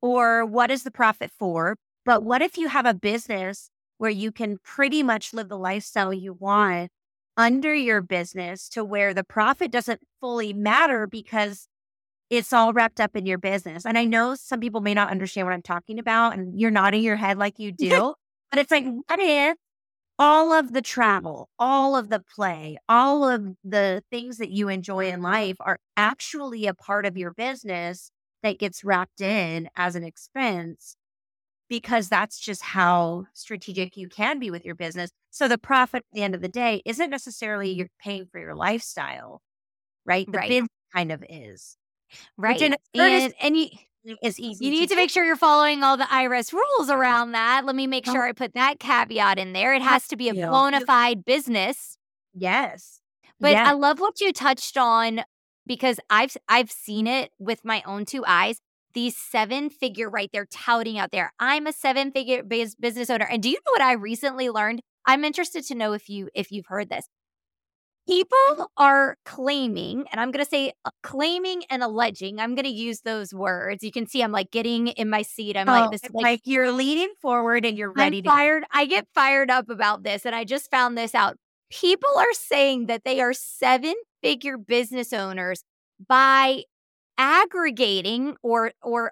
[0.03, 1.77] Or what is the profit for?
[2.05, 6.13] But what if you have a business where you can pretty much live the lifestyle
[6.13, 6.91] you want
[7.35, 11.67] under your business to where the profit doesn't fully matter because
[12.29, 13.83] it's all wrapped up in your business.
[13.83, 17.01] And I know some people may not understand what I'm talking about, and you're nodding
[17.01, 18.13] your head like you do.
[18.53, 19.57] But it's like, what if
[20.19, 25.07] all of the travel, all of the play, all of the things that you enjoy
[25.07, 28.11] in life are actually a part of your business
[28.43, 30.95] that gets wrapped in as an expense
[31.67, 35.09] because that's just how strategic you can be with your business.
[35.31, 38.53] So the profit at the end of the day isn't necessarily you're paying for your
[38.53, 39.41] lifestyle,
[40.05, 40.31] right?
[40.31, 40.49] The right.
[40.49, 41.75] business kind of is.
[42.37, 42.61] Right.
[42.61, 43.69] And, and you
[44.21, 44.65] is easy.
[44.65, 47.65] You need to, to make sure you're following all the IRS rules around that.
[47.65, 49.73] Let me make sure I put that caveat in there.
[49.73, 51.97] It has to be a bona fide business.
[52.33, 52.99] Yes.
[53.39, 55.23] But I love what you touched on
[55.65, 58.59] because I've I've seen it with my own two eyes.
[58.93, 61.33] These seven figure right there touting out there.
[61.39, 63.25] I'm a seven figure business owner.
[63.25, 64.81] And do you know what I recently learned?
[65.05, 67.07] I'm interested to know if you if you've heard this
[68.07, 72.39] people are claiming, and I'm going to say uh, claiming and alleging.
[72.39, 73.83] I'm going to use those words.
[73.83, 75.57] You can see I'm like getting in my seat.
[75.57, 78.17] I'm oh, like this, like, like, you're leaning forward and you're ready.
[78.17, 78.63] I'm to- fired.
[78.71, 81.37] I get fired up about this, and I just found this out.
[81.69, 85.63] People are saying that they are seven figure business owners
[86.07, 86.63] by
[87.17, 89.11] aggregating or or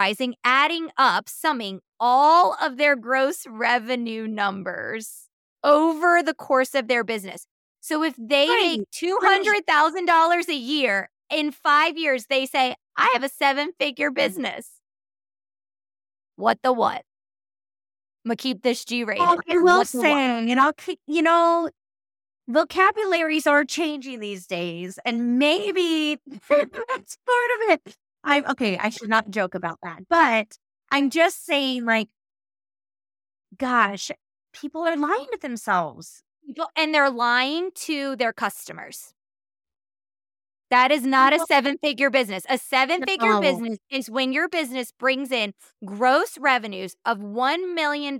[0.00, 5.28] rising, adding up, summing all of their gross revenue numbers
[5.62, 7.46] over the course of their business.
[7.84, 8.78] So if they right.
[8.78, 14.70] make $200,000 a year in five years, they say, I have a seven figure business.
[16.36, 17.02] What the what?
[18.24, 19.22] I'm to keep this G rated.
[19.22, 20.72] Oh, I will say, you know,
[21.06, 21.68] you know,
[22.48, 26.18] vocabularies are changing these days, and maybe
[26.48, 27.96] that's part of it.
[28.24, 28.78] I'm okay.
[28.78, 30.56] I should not joke about that, but
[30.90, 32.08] I'm just saying, like,
[33.58, 34.10] gosh,
[34.54, 36.23] people are lying to themselves
[36.76, 39.12] and they're lying to their customers.
[40.70, 42.44] That is not a seven figure business.
[42.48, 43.40] A seven figure No.
[43.40, 45.54] business is when your business brings in
[45.84, 48.18] gross revenues of $1 million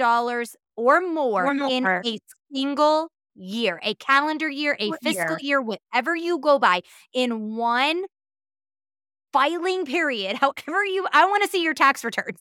[0.77, 2.19] or more Or in a
[2.53, 5.41] single year, a calendar year, a What fiscal year?
[5.41, 6.83] year, whatever you go by,
[7.13, 8.05] in one
[9.33, 10.37] filing period.
[10.41, 12.39] However, you, I want to see your tax returns.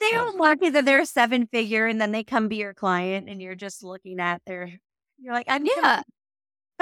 [0.00, 3.42] They're lucky that they're a seven figure and then they come be your client and
[3.42, 4.70] you're just looking at their,
[5.18, 6.02] you're like, I'm Yeah.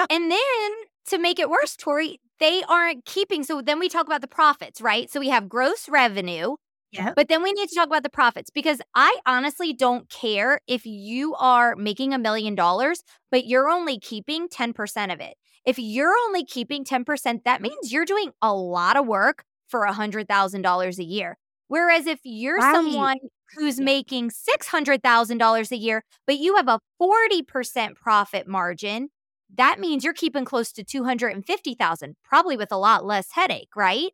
[0.09, 0.71] and then
[1.07, 3.43] to make it worse, Tori, they aren't keeping.
[3.43, 5.09] So then we talk about the profits, right?
[5.09, 6.55] So we have gross revenue,
[6.91, 7.13] Yeah.
[7.15, 10.85] but then we need to talk about the profits because I honestly don't care if
[10.85, 15.35] you are making a million dollars, but you're only keeping 10% of it.
[15.65, 19.91] If you're only keeping 10%, that means you're doing a lot of work for a
[19.93, 21.37] $100,000 a year.
[21.67, 23.09] Whereas if you're Right.
[23.11, 23.17] someone
[23.55, 29.09] who's making $600,000 a year, but you have a 40% profit margin,
[29.55, 34.11] that means you're keeping close to 250,000, probably with a lot less headache, right?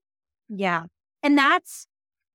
[0.49, 0.85] Yeah.
[1.21, 1.87] And that's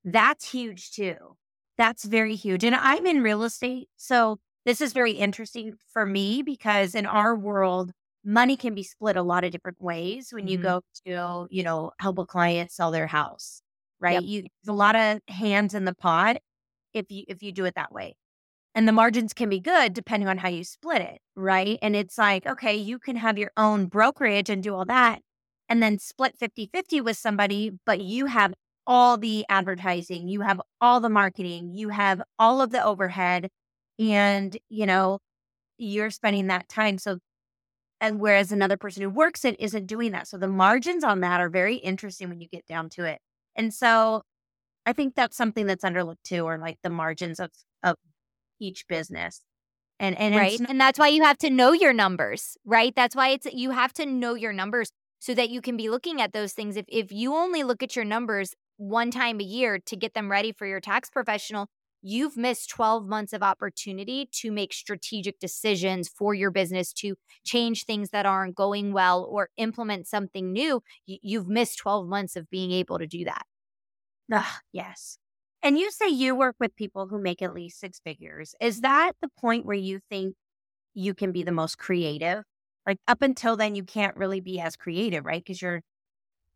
[0.04, 1.36] that's huge too.
[1.78, 2.64] That's very huge.
[2.64, 7.36] And I'm in real estate, so this is very interesting for me because in our
[7.36, 7.92] world
[8.24, 10.58] money can be split a lot of different ways when you Mhm.
[10.58, 13.62] go to, you know, help a client sell their house,
[14.00, 14.14] right?
[14.14, 14.22] Yep.
[14.22, 16.38] You there's a lot of hands in the pot
[16.94, 18.14] if you if you do it that way.
[18.74, 21.78] And the margins can be good depending on how you split it, right?
[21.82, 25.20] And it's like, okay, you can have your own brokerage and do all that
[25.68, 28.54] and then split 50-50 with somebody, but you have
[28.86, 33.48] all the advertising, you have all the marketing, you have all of the overhead
[33.98, 35.18] and, you know,
[35.78, 37.18] you're spending that time so
[38.00, 40.28] and whereas another person who works it isn't doing that.
[40.28, 43.20] So the margins on that are very interesting when you get down to it.
[43.58, 44.22] And so
[44.86, 47.50] I think that's something that's underlooked too, or like the margins of
[47.84, 47.96] of
[48.60, 49.42] each business.
[50.00, 50.60] And and right.
[50.60, 52.94] not, And that's why you have to know your numbers, right?
[52.94, 54.90] That's why it's you have to know your numbers
[55.20, 56.76] so that you can be looking at those things.
[56.76, 60.30] If if you only look at your numbers one time a year to get them
[60.30, 61.68] ready for your tax professional,
[62.02, 67.84] you've missed 12 months of opportunity to make strategic decisions for your business to change
[67.84, 70.82] things that aren't going well or implement something new.
[71.06, 73.42] You've missed 12 months of being able to do that.
[74.32, 75.18] Ugh, yes.
[75.62, 78.54] And you say you work with people who make at least six figures.
[78.60, 80.34] Is that the point where you think
[80.94, 82.44] you can be the most creative?
[82.86, 85.42] Like up until then, you can't really be as creative, right?
[85.44, 85.82] Because you're,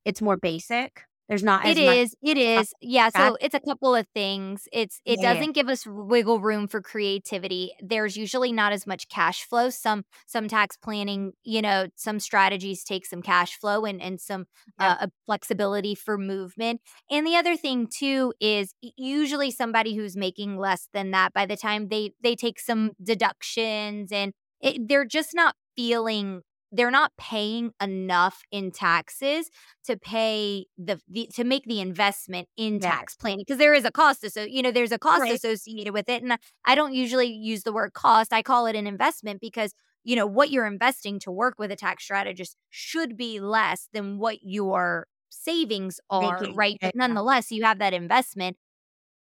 [0.05, 1.03] it's more basic.
[1.33, 1.97] There's not as It much.
[1.97, 2.17] is.
[2.23, 2.75] It is.
[2.83, 3.09] Yeah.
[3.09, 4.69] So it's a couple of things.
[4.71, 5.33] It's it Yeah.
[5.33, 7.73] doesn't give us wiggle room for creativity.
[7.81, 9.71] There's usually not as much cash flow.
[9.71, 14.45] Some some tax planning, you know, some strategies take some cash flow and and some
[14.79, 14.99] Yeah.
[15.01, 16.83] uh, flexibility for movement.
[17.11, 21.57] And the other thing too is usually somebody who's making less than that by the
[21.57, 26.43] time they they take some deductions and it, they're just not feeling
[26.73, 29.51] they're not paying enough in taxes
[29.85, 32.91] to pay the, the to make the investment in Yeah.
[32.91, 35.33] tax planning because there is a cost so you know there's a cost Right.
[35.35, 36.33] associated with it and
[36.65, 39.73] I- don't usually use the word cost I call it an investment because
[40.05, 44.19] you know what you're investing to work with a tax strategist should be less than
[44.19, 46.89] what your savings are Making, right yeah.
[46.89, 48.57] but nonetheless you have that investment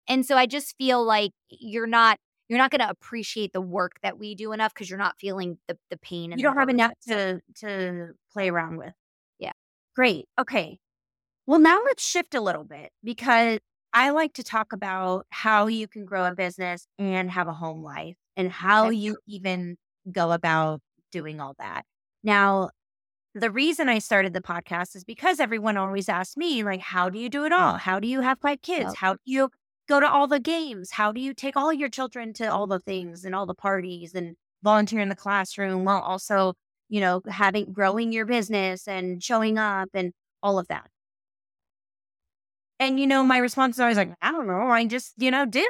[0.08, 3.98] and so I just feel like you're not you're not going to appreciate the work
[4.02, 6.56] that we do enough because you're not feeling the the pain and You the don't
[6.56, 8.94] have enough to to play around with.
[9.38, 9.52] Yeah.
[9.94, 10.26] Great.
[10.38, 10.78] Okay.
[11.46, 13.60] Well, now let's shift a little bit because
[13.92, 17.82] I like to talk about how you can grow a business and have a home
[17.82, 18.90] life and how Okay.
[18.90, 19.76] you even
[20.12, 20.80] go about
[21.12, 21.84] doing all that.
[22.24, 22.70] Now,
[23.34, 27.18] the reason I started the podcast is because everyone always asks me, like, how do
[27.18, 27.76] you do it all?
[27.78, 28.94] How do you have five kids?
[28.94, 29.50] How do you
[29.88, 30.92] go to all the games?
[30.92, 34.14] How do you take all your children to all the things and all the parties
[34.14, 36.54] and volunteer in the classroom while also,
[36.88, 40.88] you know, having growing your business and showing up and all of that?
[42.78, 45.46] And you know, my response is always like, I don't know, I just, you know,
[45.46, 45.66] do.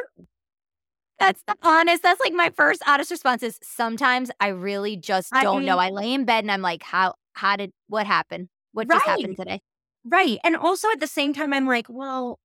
[1.19, 2.03] That's the honest.
[2.03, 5.79] That's like my first honest response is sometimes I really just I don't know.
[5.79, 8.49] mean- I lay in bed and I'm like, how how did what happened?
[8.73, 9.61] What just happened today?
[10.05, 10.39] Right.
[10.45, 12.39] And also at the same time, I'm like, well,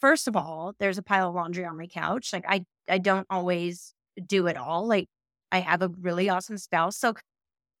[0.00, 2.32] first of all, there's a pile of laundry on my couch.
[2.32, 4.86] Like I I don't always do it all.
[4.86, 5.08] Like
[5.52, 6.96] I have a really awesome spouse.
[6.96, 7.14] So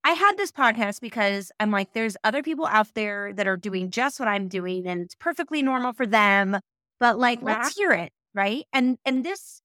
[0.04, 3.90] I had this podcast because I'm like, there's other people out there that are doing
[3.90, 6.58] just what I'm doing and it's perfectly normal for them.
[7.00, 8.12] But like, let's hear it.
[8.34, 8.64] Right.
[8.72, 9.60] And and this,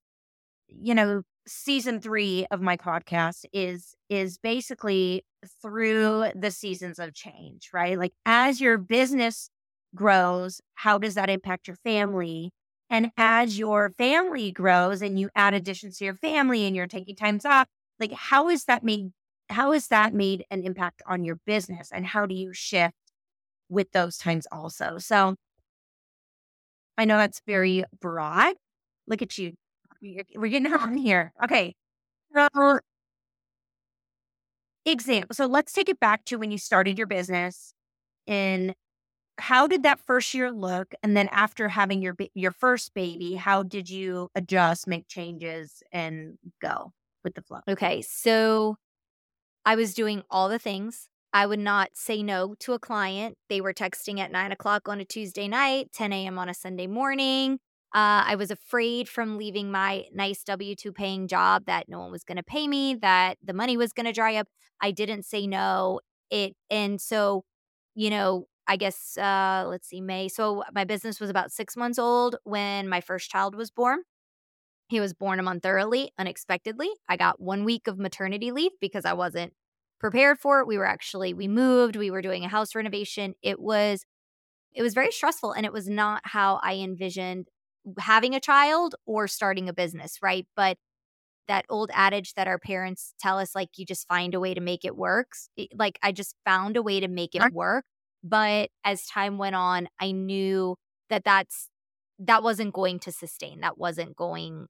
[0.68, 5.24] you know, season three of my podcast is is basically
[5.62, 7.98] through the seasons of change, right?
[7.98, 9.50] Like as your business
[9.96, 12.52] grows, how does that impact your family?
[12.90, 17.16] And as your family grows and you add additions to your family and you're taking
[17.16, 17.68] times off,
[18.00, 19.12] like how is that made
[19.50, 22.96] how is that made an impact on your business and how do you shift
[23.70, 24.98] with those times also.
[25.00, 25.36] So
[26.98, 28.56] I know that's very broad.
[29.08, 29.54] Look at you.
[30.02, 31.34] We're getting on here.
[31.44, 31.76] Okay.
[32.36, 32.80] So,
[34.86, 35.34] example.
[35.36, 37.74] So let's take it back to when you started your business
[38.28, 38.76] and
[39.40, 40.94] how did that first year look?
[41.02, 46.38] And then after having your your first baby, how did you adjust, make changes, and
[46.62, 46.94] go
[47.24, 47.60] with the flow?
[47.68, 48.78] Okay, so
[49.66, 51.10] I was doing all the things.
[51.34, 53.38] I would not say no to a client.
[53.50, 56.38] They were texting at nine o'clock on a Tuesday night, 10 a.m.
[56.38, 57.60] on a Sunday morning.
[57.96, 62.12] Uh, I was afraid from leaving my nice W 2 paying job that no one
[62.12, 64.48] was going to pay me, that the money was going to dry up.
[64.82, 66.00] I didn't say no.
[66.30, 67.46] It, and so,
[67.96, 70.30] you know, I guess, uh, let's see, May.
[70.30, 74.00] So my business was about six months old when my first child was born.
[74.90, 76.90] He was born a month early, unexpectedly.
[77.10, 79.54] I got one week of maternity leave because I wasn't
[80.00, 80.68] prepared for it.
[80.68, 83.36] We were actually, we moved, we were doing a house renovation.
[83.42, 84.06] It was,
[84.74, 87.50] it was very stressful and it was not how I envisioned
[88.00, 90.48] having a child or starting a business, right?
[90.56, 90.78] But
[91.48, 94.62] that old adage that our parents tell us, like, you just find a way to
[94.62, 95.30] make it work.
[95.76, 97.86] Like, I just found a way to make it work.
[98.24, 100.76] But as time went on, I knew
[101.10, 101.70] that that's
[102.20, 103.62] that wasn't going to sustain.
[103.62, 104.68] That wasn't going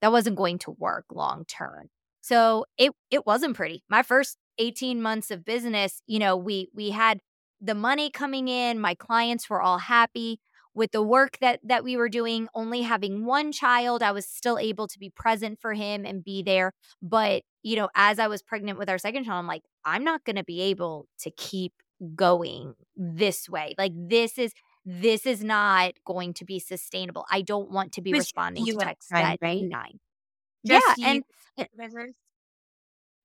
[0.00, 1.88] that wasn't going to work long term.
[2.20, 3.82] So it it wasn't pretty.
[3.88, 7.20] My first 18 months of business, you know, we we had
[7.60, 10.40] the money coming in, my clients were all happy
[10.74, 14.58] with the work that that we were doing only having one child i was still
[14.58, 16.72] able to be present for him and be there
[17.02, 20.24] but you know as i was pregnant with our second child i'm like i'm not
[20.24, 21.72] going to be able to keep
[22.14, 23.74] going this way.
[23.78, 24.52] Like this is
[24.84, 27.24] this is not going to be sustainable.
[27.30, 29.62] I don't want to be responding to texts at right?
[29.62, 30.00] nine.
[30.66, 31.24] Just yeah, and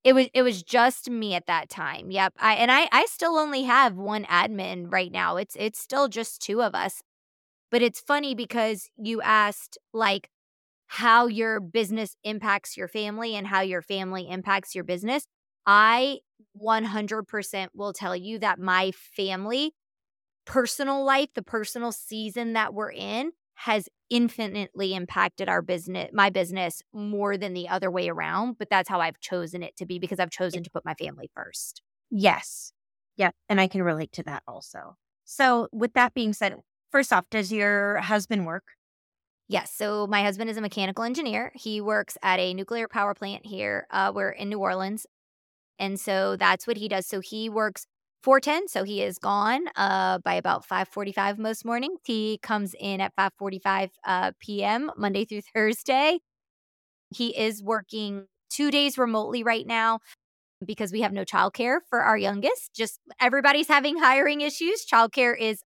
[0.04, 2.12] it was it was just me at that time.
[2.12, 2.34] Yep.
[2.40, 5.38] I and I I still only have one admin right now.
[5.38, 7.02] It's it's still just two of us.
[7.72, 10.30] But it's funny because you asked like
[10.88, 15.26] how your business impacts your family and how your family impacts your business.
[15.66, 16.20] I
[16.62, 19.74] 100% will tell you that my family,
[20.46, 26.82] personal life, the personal season that we're in has infinitely impacted our business, my business
[26.94, 28.58] more than the other way around.
[28.58, 31.30] But that's how I've chosen it to be because I've chosen to put my family
[31.36, 31.82] first.
[32.12, 32.74] Yes.
[33.16, 33.32] Yeah.
[33.50, 34.98] And I can relate to that also.
[35.26, 36.56] So, with that being said,
[36.92, 38.64] first off, does your husband work?
[39.48, 39.72] Yes.
[39.74, 41.52] So my husband is a mechanical engineer.
[41.56, 43.88] He works at a nuclear power plant here.
[43.92, 45.06] Uh, we're in New Orleans.
[45.80, 47.08] And so that's what he does.
[47.08, 47.86] So he works
[48.24, 52.00] 410 so he is gone uh, by about 5.45 most mornings.
[52.06, 56.20] He comes in at 5.45 uh, p.m monday through thursday.
[57.14, 60.00] He is working two days remotely right now
[60.66, 62.74] because we have no childcare for our youngest.
[62.74, 64.86] Just everybody's having hiring issues.
[64.86, 65.62] Childcare is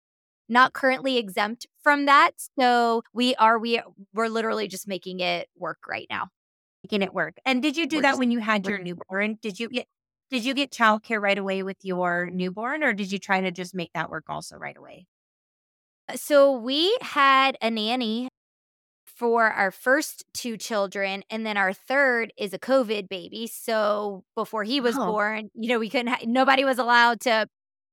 [0.49, 2.31] not currently exempt from that.
[2.59, 3.81] So we are we
[4.13, 6.29] we're literally just making it work right now.
[6.83, 7.37] Making it work.
[7.45, 9.37] And did you do we're that just, when you had your newborn?
[9.41, 9.69] Did you
[10.29, 13.73] did you get childcare right away with your newborn, or did you try to just
[13.73, 15.07] make that work also right away?
[16.09, 18.29] Uh, so we had a nanny
[19.05, 23.47] for our first two children, and then our third is a COVID baby.
[23.47, 25.05] So before he was oh.
[25.05, 26.07] born, you know, we couldn't.
[26.07, 27.47] Ha- nobody was allowed to,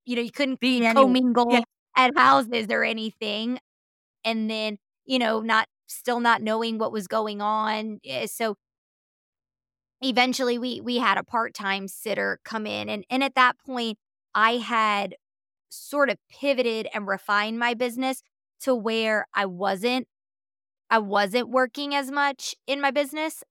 [0.05, 1.63] you know, you couldn't be commingle yeah.
[1.97, 3.59] at houses or anything.
[4.25, 8.01] And then, you know, not still not knowing what was going on.
[8.05, 8.57] Eh, so
[10.05, 13.99] eventually we we had a part-time sitter come in and and at that point
[14.35, 15.15] I had
[15.71, 18.23] sort of pivoted and refined my business
[18.61, 20.07] to where I wasn't
[20.91, 23.43] I wasn't working as much in my business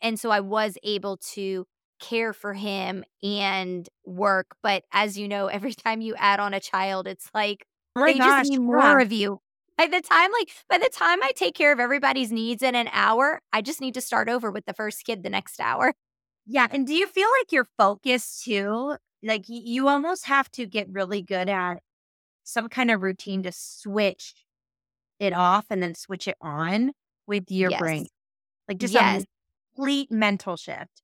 [0.00, 1.66] and so I was able to
[2.00, 6.60] care for him and work but as you know every time you add on a
[6.60, 7.66] child it's like
[7.96, 9.02] oh they gosh, just need more yeah.
[9.02, 9.40] of you
[9.78, 12.88] by the time like by the time I take care of everybody's needs in an
[12.92, 15.94] hour, I just need to start over with the first kid the next hour.
[16.46, 18.96] Yeah, and do you feel like you're focused too?
[19.22, 21.78] Like you almost have to get really good at
[22.42, 24.34] some kind of routine to switch
[25.20, 26.92] it off and then switch it on
[27.26, 27.80] with your yes.
[27.80, 28.06] brain.
[28.66, 29.22] Like just yes.
[29.22, 29.26] a
[29.76, 31.02] complete mental shift.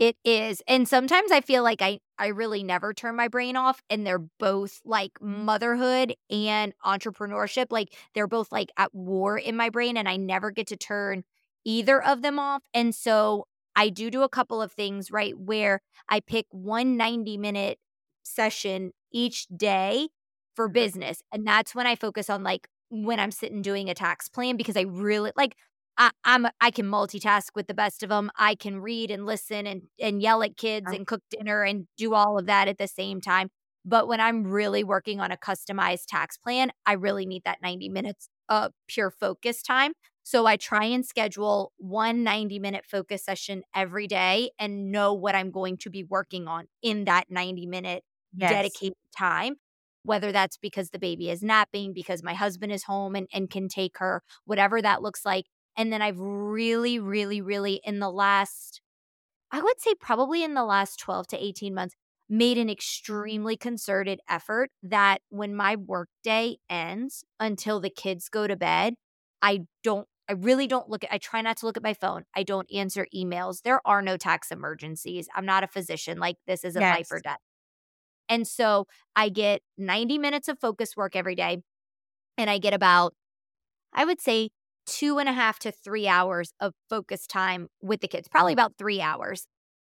[0.00, 0.62] It is.
[0.66, 4.24] And sometimes I feel like I I really never turn my brain off and they're
[4.38, 10.08] both like motherhood and entrepreneurship like they're both like at war in my brain and
[10.08, 11.24] I never get to turn
[11.66, 12.62] either of them off.
[12.72, 13.46] And so
[13.76, 17.78] I do do a couple of things right where I pick one 90 minute
[18.22, 20.08] session each day
[20.56, 20.72] for mm-hmm.
[20.72, 24.56] business and that's when I focus on like when I'm sitting doing a tax plan
[24.56, 25.56] because I really like
[26.00, 28.30] I, am I can multitask with the best of them.
[28.38, 32.14] I can read and listen and and yell at kids and cook dinner and do
[32.14, 33.50] all of that at the same time.
[33.84, 37.90] But when I'm really working on a customized tax plan, I really need that 90
[37.90, 39.92] minutes of pure focus time.
[40.22, 45.34] So I try and schedule one 90 minute focus session every day and know what
[45.34, 48.50] I'm going to be working on in that 90 minute yes.
[48.50, 49.56] dedicated time.
[50.02, 53.68] Whether that's because the baby is napping, because my husband is home and, and can
[53.68, 55.44] take her, whatever that looks like.
[55.80, 58.82] And then I've really, really, really in the last,
[59.50, 61.94] I would say probably in the last 12 to 18 months,
[62.28, 68.56] made an extremely concerted effort that when my workday ends until the kids go to
[68.56, 68.92] bed,
[69.40, 72.24] I don't I really don't look at I try not to look at my phone.
[72.36, 73.62] I don't answer emails.
[73.62, 75.28] There are no tax emergencies.
[75.34, 76.18] I'm not a physician.
[76.18, 76.98] Like this is a yes.
[76.98, 77.40] life or death.
[78.28, 81.62] And so I get 90 minutes of focus work every day.
[82.36, 83.14] And I get about,
[83.94, 84.50] I would say,
[84.86, 88.74] two and a half to three hours of focus time with the kids, probably about
[88.78, 89.46] three hours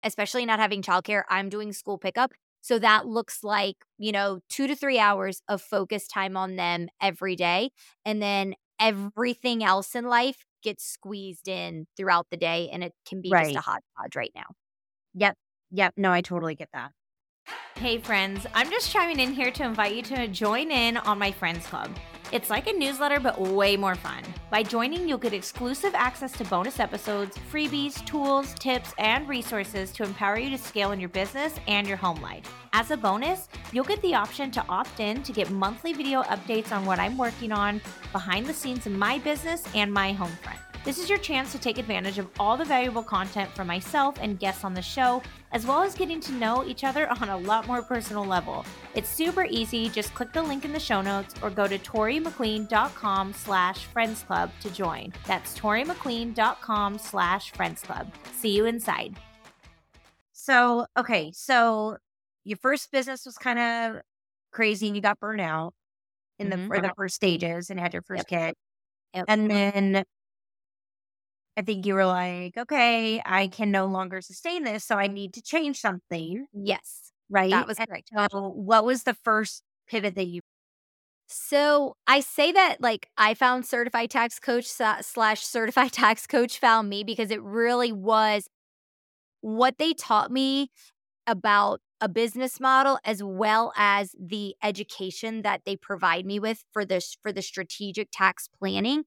[0.03, 2.31] especially not having childcare, I'm doing school pickup.
[2.61, 6.89] So that looks like, you know, two to three hours of focus time on them
[7.01, 7.71] every day.
[8.05, 13.21] And then everything else in life gets squeezed in throughout the day and it can
[13.21, 13.45] be right.
[13.45, 14.45] just a hodgepodge right now.
[15.15, 15.35] Yep.
[15.71, 15.93] Yep.
[15.97, 16.91] No, I totally get that.
[17.75, 18.45] Hey, friends.
[18.53, 21.89] I'm just chiming in here to invite you to join in on my Friends Club.
[22.31, 24.23] It's like a newsletter, but way more fun.
[24.49, 30.03] By joining, you'll get exclusive access to bonus episodes, freebies, tools, tips, and resources to
[30.03, 32.49] empower you to scale in your business and your home life.
[32.71, 36.71] As a bonus, you'll get the option to opt in to get monthly video updates
[36.71, 37.81] on what I'm working on
[38.13, 40.59] behind the scenes in my business and my home front.
[40.85, 44.39] This is your chance to take advantage of all the valuable content from myself and
[44.39, 45.21] guests on the show,
[45.51, 48.65] as well as getting to know each other on a lot more personal level.
[48.95, 49.89] It's super easy.
[49.89, 54.51] Just click the link in the show notes or go to torimclean.com slash friends club
[54.61, 55.13] to join.
[55.25, 58.11] That's torimclean.com slash friends club.
[58.33, 59.15] See you inside.
[60.31, 61.31] So, okay.
[61.33, 61.97] So
[62.43, 64.01] your first business was kind of
[64.51, 65.73] crazy and you got burnt out
[66.39, 66.81] in the, mm-hmm.
[66.81, 68.47] the first stages and had your first yep.
[68.47, 68.55] kid.
[69.13, 69.25] Yep.
[69.27, 70.03] And then
[71.57, 75.33] I think you were like, okay, I can no longer sustain this, so I need
[75.33, 76.45] to change something.
[76.53, 77.11] Yes.
[77.29, 77.51] Right.
[77.51, 78.09] That was correct.
[78.31, 80.41] So what was the first pivot that you?
[81.27, 86.89] So I say that like I found certified tax coach slash certified tax coach found
[86.89, 88.47] me because it really was
[89.41, 90.69] what they taught me
[91.27, 96.83] about a business model as well as the education that they provide me with for
[96.83, 99.03] this for the strategic tax planning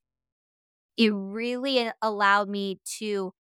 [0.96, 3.32] it really uh, allowed me to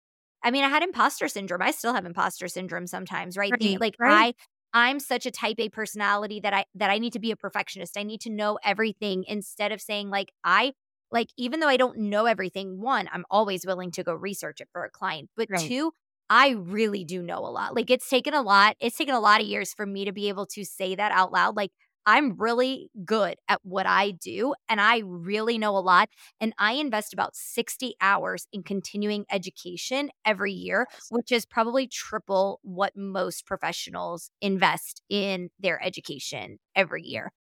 [0.42, 1.62] I mean, I had imposter syndrome.
[1.62, 3.50] I still have imposter syndrome sometimes, right?
[3.50, 4.34] right the, like right.
[4.74, 7.36] I I'm such a type A personality that I that I need to be a
[7.36, 7.96] perfectionist.
[7.96, 10.74] I need to know everything instead of saying like I
[11.10, 14.68] like even though I don't know everything, one, I'm always willing to go research it
[14.72, 15.30] for a client.
[15.36, 15.60] But right.
[15.60, 15.92] two,
[16.28, 17.74] I really do know a lot.
[17.74, 18.76] Like it's taken a lot.
[18.80, 21.32] It's taken a lot of years for me to be able to say that out
[21.32, 21.56] loud.
[21.56, 21.70] Like
[22.06, 26.08] I'm really good at what I do and I really know a lot.
[26.40, 32.60] And I invest about 60 hours in continuing education every year, which is probably triple
[32.62, 37.32] what most professionals invest in their education every year.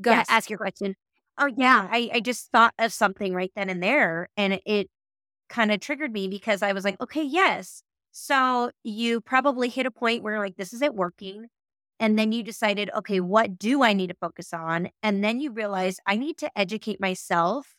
[0.00, 0.28] Go yes.
[0.28, 0.94] ahead, ask your question.
[1.38, 1.88] Oh, yeah.
[1.90, 4.28] I, I just thought of something right then and there.
[4.36, 4.90] And it, it
[5.48, 7.82] kind of triggered me because I was like, okay, yes.
[8.12, 11.46] So you probably hit a point where like, this isn't working
[12.00, 14.88] and then you decided, okay, what do I need to focus on?
[15.02, 17.76] And then you realize I need to educate myself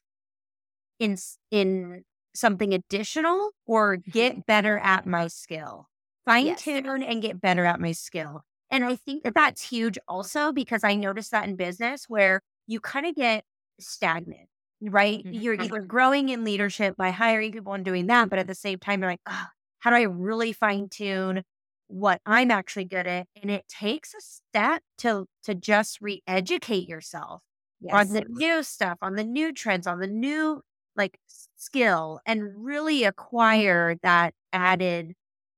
[0.99, 1.17] in
[1.49, 2.03] in
[2.33, 5.87] something additional or get better at my skill.
[6.23, 6.61] Fine yes.
[6.61, 8.43] tune and get better at my skill.
[8.69, 12.79] And I think that that's huge also because I noticed that in business where you
[12.79, 13.43] kind of get
[13.79, 14.47] stagnant,
[14.79, 15.25] right?
[15.25, 15.33] Mm-hmm.
[15.33, 18.79] You're either growing in leadership by hiring people and doing that, but at the same
[18.79, 19.45] time, you're like, oh,
[19.79, 21.43] how do I really fine tune
[21.91, 23.27] what I'm actually good at.
[23.41, 27.41] And it takes a step to to just re-educate yourself
[27.79, 27.93] yes.
[27.93, 30.61] on the new stuff, on the new trends, on the new
[30.95, 31.17] like
[31.57, 35.13] skill and really acquire that added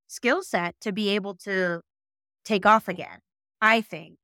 [0.08, 1.82] skill set to be able to
[2.46, 3.20] take off again.
[3.62, 4.18] I think.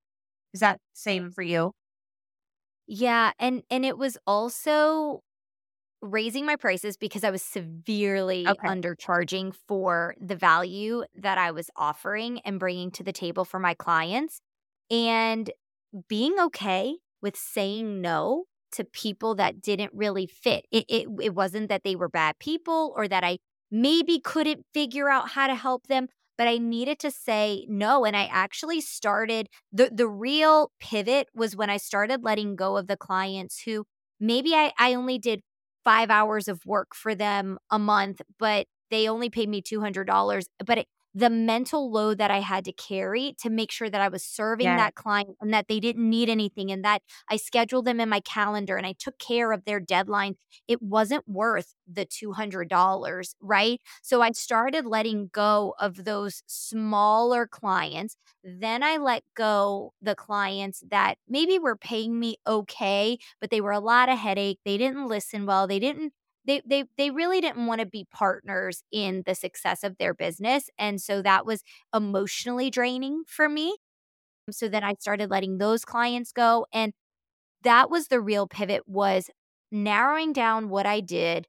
[0.54, 1.74] Is that same for you?
[2.88, 5.22] Yeah, and and it was also
[6.02, 8.68] raising my prices because I was severely okay.
[8.68, 13.74] undercharging for the value that I was offering and bringing to the table for my
[13.74, 14.42] clients
[14.90, 15.52] and
[16.08, 20.66] being okay with saying no to people that didn't really fit.
[20.72, 23.40] It, it it wasn't that they were bad people or that I
[23.72, 28.16] maybe couldn't figure out how to help them, but I needed to say no and
[28.16, 32.98] I actually started the the real pivot was when I started letting go of the
[32.98, 33.86] clients who
[34.20, 35.42] maybe I I only did
[35.84, 40.48] five hours of work for them a month, but they only paid me $200.
[40.66, 44.08] But it, the mental load that I had to carry to make sure that I
[44.10, 44.78] was serving Yeah.
[44.78, 48.20] that client and that they didn't need anything and that I scheduled them in my
[48.22, 50.36] calendar and I took care of their deadline,
[50.68, 53.82] it wasn't worth the $200, right?
[54.02, 58.16] So I started letting go of those smaller clients.
[58.44, 63.72] Then I let go the clients that maybe were paying me okay, but they were
[63.72, 64.60] a lot of headache.
[64.66, 65.68] They didn't listen well.
[65.68, 66.14] They didn't
[66.50, 70.70] they they they really didn't want to be partners in the success of their business
[70.78, 71.64] and so that was
[71.96, 73.76] emotionally draining for me.
[74.52, 76.94] So then I started letting those clients go and
[77.64, 79.30] that was the real pivot was
[79.72, 81.48] narrowing down what I did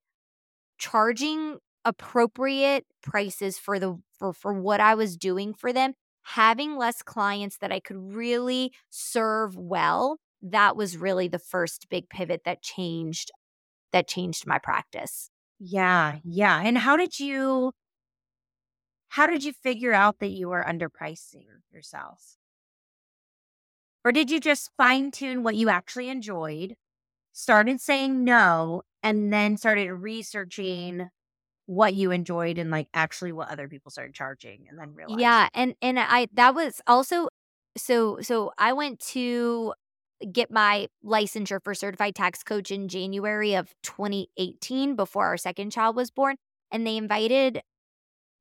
[0.79, 7.03] charging appropriate prices for the for for what I was doing for them having less
[7.03, 12.63] clients that I could really serve well that was really the first big pivot that
[12.63, 13.31] changed
[13.93, 15.31] that changed my practice.
[15.61, 16.61] Yeah, yeah.
[16.65, 17.73] And how did you
[19.09, 22.39] how did you figure out that you were underpricing yourself?
[24.05, 26.77] Or did you just fine tune what you actually enjoyed,
[27.33, 31.11] started saying no, and then started researching
[31.67, 35.49] what you enjoyed and like actually what other people started charging and then realized Yeah,
[35.55, 37.29] and and I that was also
[37.77, 39.75] so so I went to
[40.33, 45.97] get my licensure for certified tax coach in January of 2018 before our second child
[45.97, 46.37] was born
[46.71, 47.61] and they invited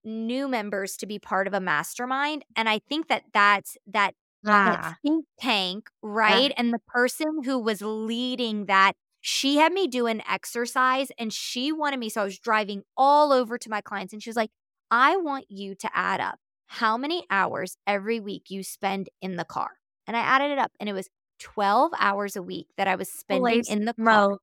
[0.03, 4.13] new members to be part of a mastermind and I think that that's that
[4.43, 6.53] that ah, think tank, yeah, right?
[6.57, 11.71] And the person who was leading that, she had me do an exercise and she
[11.71, 12.09] wanted me.
[12.09, 14.51] So I was driving all over to my clients and she was like,
[14.89, 19.45] I want you to add up how many hours every week you spend in the
[19.45, 19.71] car.
[20.07, 21.09] And I added it up and it was
[21.39, 24.21] 12 hours a week that I was spending holy in the car.
[24.27, 24.41] smoke.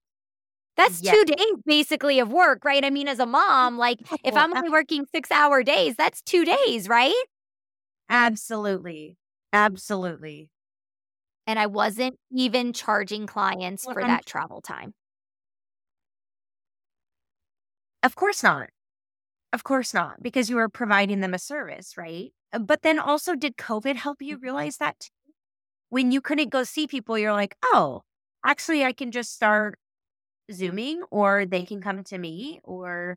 [0.76, 1.12] That's Yeah.
[1.12, 2.84] two days basically of work, right?
[2.84, 6.44] I mean, as a mom, like if I'm only working six hour days, that's two
[6.44, 7.14] days, right?
[8.08, 9.16] Absolutely.
[9.52, 10.50] Absolutely.
[11.46, 14.94] And I wasn't even charging clients for that travel time.
[18.02, 18.70] Of course not.
[19.52, 22.32] Of course not, because you were providing them a service, right?
[22.52, 25.10] Uh, But then also, did COVID help you realize that too?
[25.96, 28.02] When you couldn't go see people, you're like, oh,
[28.44, 29.78] actually, I can just start
[30.52, 33.16] Zooming or they can come to me or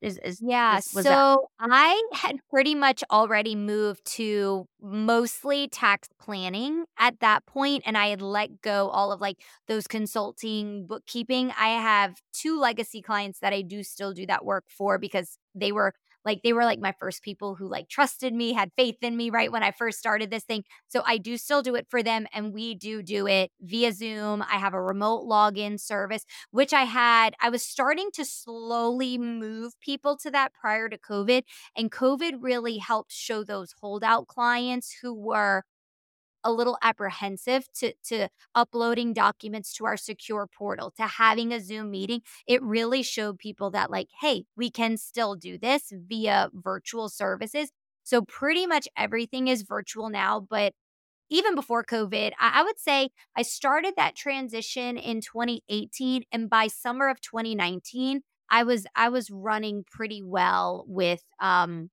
[0.00, 1.20] is, is, Yeah, is was that?
[1.22, 7.96] so I had pretty much already moved to mostly tax planning at that point, and
[7.96, 9.38] I had let go all of like
[9.68, 11.52] those consulting, bookkeeping.
[11.58, 15.70] I have two legacy clients that I do still do that work for because they
[15.72, 15.94] were
[16.24, 19.30] like they were like my first people who like trusted me, had faith in me
[19.30, 20.64] right when I first started this thing.
[20.88, 24.42] So I do still do it for them and we do do it via Zoom.
[24.42, 29.78] I have a remote login service which I had, I was starting to slowly move
[29.80, 31.42] people to that prior to COVID.
[31.76, 35.64] And COVID really helped show those holdout clients who were
[36.44, 41.90] a little apprehensive to to uploading documents to our secure portal to having a zoom
[41.90, 47.08] meeting it really showed people that like hey we can still do this via virtual
[47.08, 47.70] services.
[48.06, 50.74] So pretty much everything is virtual now but
[51.30, 57.08] even before COVID, I, would say I started that transition in 2018, and by summer
[57.08, 58.20] of 2019,
[58.50, 61.90] I was I was running pretty well with um,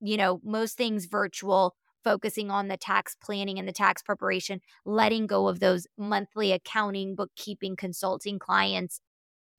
[0.00, 1.74] you know, most things virtual,
[2.04, 7.14] focusing on the tax planning and the tax preparation, letting go of those monthly accounting,
[7.14, 9.00] bookkeeping, consulting clients,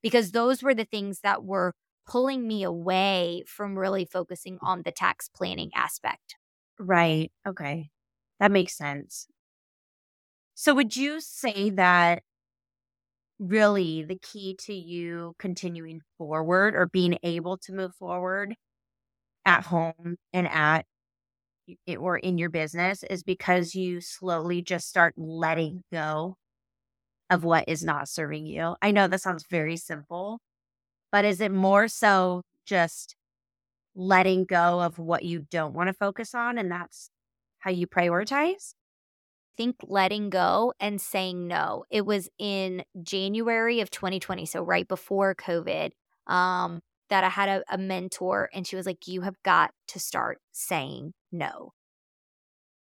[0.04, 1.74] because those were the things that were
[2.08, 6.36] pulling me away from really focusing on the tax planning aspect.
[6.80, 7.32] Right.
[7.48, 7.92] Okay.
[8.40, 9.28] That makes sense.
[10.56, 12.24] So, would you say that
[13.40, 18.56] really the key to you continuing forward or being able to move forward
[19.46, 20.86] at home and at
[21.98, 26.38] or in your business is because you slowly just start letting go
[27.30, 28.76] of what is not serving you?
[28.82, 30.40] I know that sounds very simple,
[31.12, 33.16] but is it more so just
[33.96, 37.10] letting go of what you don't want to focus on and that's
[37.60, 38.74] how you prioritize?
[39.58, 41.84] think letting go and saying no.
[41.92, 45.92] It was in January of 2020, so right before COVID,
[46.28, 46.82] um,
[47.12, 50.40] that I had a, a mentor and she was like, You have got to start
[50.54, 51.74] saying no.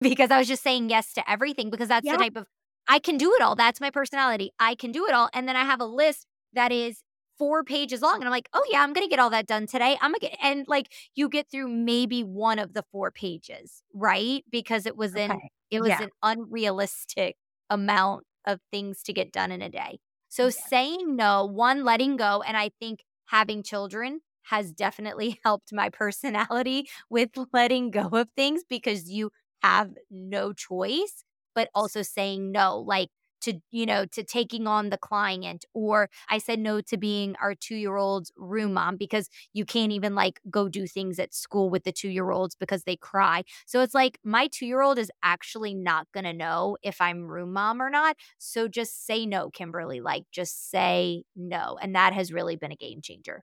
[0.00, 2.12] Because I was just saying yes to everything because that's Yeah.
[2.12, 2.46] the type of
[2.88, 3.54] I can do it all.
[3.56, 4.52] That's my personality.
[4.58, 5.28] I can do it all.
[5.34, 7.02] And then I have a list that is
[7.38, 8.16] four pages long.
[8.16, 9.96] And I'm like, oh yeah, I'm gonna get all that done today.
[10.00, 14.44] I'm gonna get and like you get through maybe one of the four pages, right?
[14.50, 15.50] Because it was in Okay.
[15.70, 16.00] it was Yeah.
[16.00, 17.36] an unrealistic
[17.70, 19.98] amount of things to get done in a day.
[20.28, 20.50] So Yeah.
[20.50, 26.88] saying no, one, letting go, and I think having children has definitely helped my personality
[27.10, 29.30] with letting go of things because you
[29.62, 31.24] have no choice,
[31.54, 32.78] but also saying no.
[32.78, 33.08] Like,
[33.40, 37.54] to you know to taking on the client or i said no to being our
[37.54, 41.70] two year old's room mom because you can't even like go do things at school
[41.70, 44.98] with the two year olds because they cry so it's like my two year old
[44.98, 49.50] is actually not gonna know if i'm room mom or not so just say no
[49.50, 53.42] kimberly like just say no and that has really been a game changer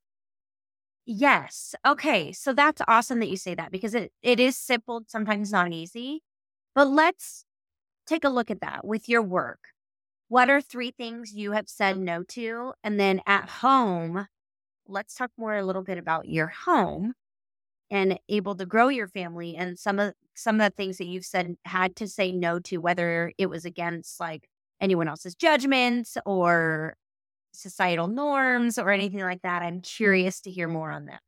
[1.06, 1.76] Yes.
[1.86, 2.32] Okay.
[2.32, 6.24] So that's awesome that you say that because it, it is simple, sometimes not easy.
[6.76, 7.46] But let's
[8.08, 9.60] take a look at that with your work.
[10.28, 12.74] What are three things you have said no to?
[12.84, 14.28] And then at home,
[14.88, 17.16] let's talk more a little bit about your home
[17.92, 21.26] and able to grow your family and some of some of the things that you've
[21.26, 24.50] said had to say no to, whether it was against like
[24.82, 26.98] anyone else's judgments or
[27.54, 29.64] societal norms or anything like that.
[29.64, 31.22] I'm curious to hear more on that.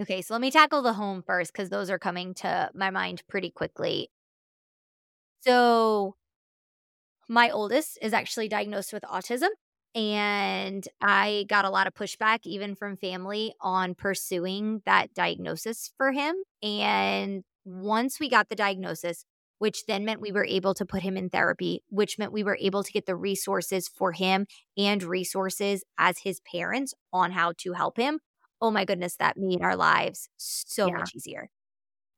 [0.00, 3.22] Okay, so let me tackle the home first because those are coming to my mind
[3.28, 4.10] pretty quickly.
[5.40, 6.16] So,
[7.28, 9.48] my oldest is actually diagnosed with autism.
[9.94, 16.10] And I got a lot of pushback, even from family, on pursuing that diagnosis for
[16.10, 16.34] him.
[16.62, 19.24] And once we got the diagnosis,
[19.58, 22.58] which then meant we were able to put him in therapy, which meant we were
[22.60, 24.46] able to get the resources for him
[24.76, 28.18] and resources as his parents on how to help him.
[28.60, 30.96] Oh my goodness, that made our lives so yeah.
[30.96, 31.50] much easier.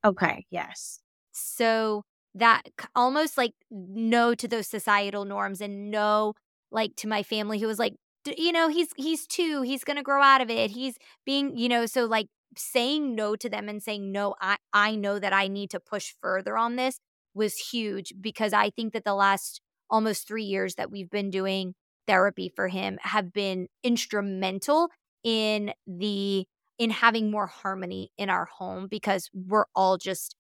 [0.04, 1.00] Okay, yes.
[1.32, 2.04] So
[2.36, 2.62] that
[2.94, 6.34] almost like no to those societal norms and no
[6.70, 7.94] like to my family who was like
[8.36, 11.86] you know he's he's two he's to grow out of it he's being you know
[11.86, 15.70] so like saying no to them and saying no i i know that i need
[15.70, 16.98] to push further on this
[17.34, 21.74] was huge because i think that the last almost 3 years that we've been doing
[22.06, 24.88] therapy for him have been instrumental
[25.22, 26.46] in the
[26.78, 30.36] in having more harmony in our home because we're all just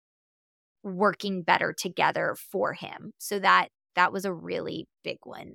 [0.86, 3.12] working better together for him.
[3.18, 5.54] So that that was a really big one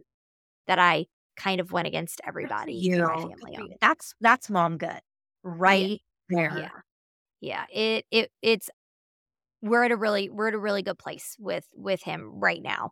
[0.67, 1.05] that I
[1.37, 3.69] kind of went against everybody you know, family on.
[3.79, 4.99] That's that's mom good
[5.43, 6.49] right yeah.
[6.49, 6.57] there.
[6.57, 6.69] Yeah.
[7.41, 7.65] Yeah.
[7.73, 8.69] It it it's
[9.61, 12.91] we're at a really we're at a really good place with with him right now.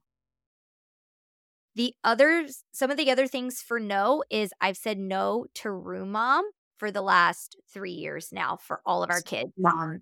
[1.76, 6.12] The other some of the other things for no is I've said no to room
[6.12, 6.46] mom
[6.78, 9.52] for the last 3 years now for all of our kids.
[9.58, 10.02] Mom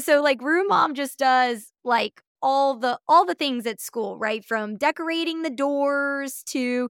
[0.00, 4.44] so like room mom just does like all the all the things at school, right?
[4.44, 6.88] From decorating the doors to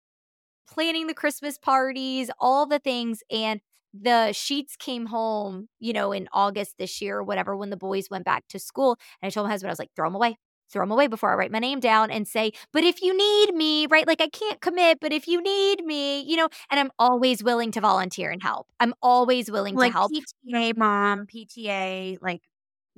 [0.68, 3.60] planning the Christmas parties, all the things and
[3.92, 8.08] the sheets came home, you know, in August this year or whatever when the boys
[8.10, 8.96] went back to school.
[9.20, 10.36] And I told my husband, I was like, throw them away.
[10.70, 13.52] Throw them away before I write my name down and say, but if you need
[13.56, 14.06] me, right?
[14.06, 17.72] Like I can't commit, but if you need me, you know, and I'm always willing
[17.72, 18.68] to volunteer and help.
[18.78, 20.12] I'm always willing like to help.
[20.12, 22.42] PTA mom, PTA, like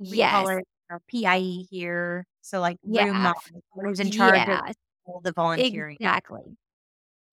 [0.09, 0.31] we yes.
[0.31, 2.25] call our PIE here.
[2.41, 3.05] So like yeah.
[3.05, 3.33] room mom,
[3.73, 4.69] who's in charge yeah.
[4.69, 4.75] of
[5.05, 5.97] all the volunteering.
[5.99, 6.57] Exactly.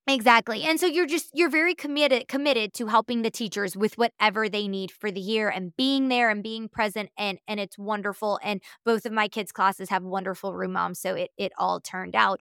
[0.07, 0.63] Exactly.
[0.65, 4.67] And so you're just you're very committed committed to helping the teachers with whatever they
[4.67, 8.61] need for the year and being there and being present and and it's wonderful and
[8.85, 12.41] both of my kids classes have wonderful room moms so it it all turned out.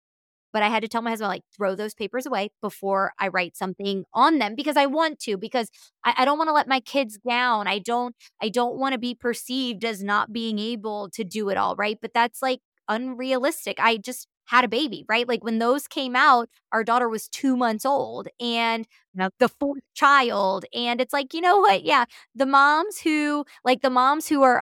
[0.51, 3.55] But I had to tell my husband, like, throw those papers away before I write
[3.55, 5.69] something on them because I want to, because
[6.03, 7.67] I, I don't want to let my kids down.
[7.67, 11.57] I don't, I don't want to be perceived as not being able to do it
[11.57, 11.75] all.
[11.75, 11.97] Right.
[12.01, 13.79] But that's like unrealistic.
[13.79, 15.27] I just had a baby, right?
[15.27, 19.31] Like when those came out, our daughter was two months old and yep.
[19.37, 20.65] the fourth child.
[20.73, 21.83] And it's like, you know what?
[21.83, 22.05] Yeah.
[22.33, 24.63] The moms who, like the moms who are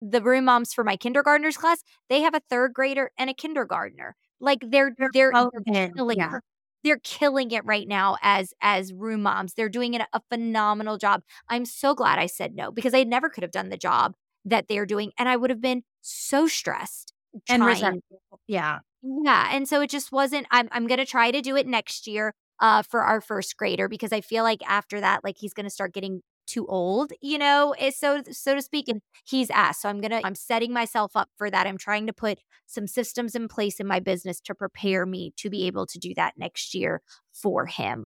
[0.00, 4.16] the room moms for my kindergartners class, they have a third grader and a kindergartner.
[4.44, 6.38] Like they're they're they're, killing yeah.
[6.82, 9.54] they're killing it right now as as room moms.
[9.54, 11.22] They're doing it a phenomenal job.
[11.48, 14.14] I'm so glad I said no because I never could have done the job
[14.44, 17.12] that they're doing, and I would have been so stressed
[17.48, 18.40] and resentful.
[18.46, 20.46] Yeah, yeah, and so it just wasn't.
[20.50, 24.12] I'm I'm gonna try to do it next year uh for our first grader because
[24.12, 27.90] I feel like after that, like he's gonna start getting too old, you know, eh,
[27.90, 28.88] so so to speak.
[28.88, 29.82] And he's asked.
[29.82, 31.66] So I'm gonna I'm setting myself up for that.
[31.66, 35.50] I'm trying to put some systems in place in my business to prepare me to
[35.50, 37.00] be able to do that next year
[37.32, 38.04] for him.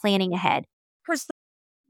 [0.00, 0.64] Planning ahead.
[1.04, 1.30] Personally,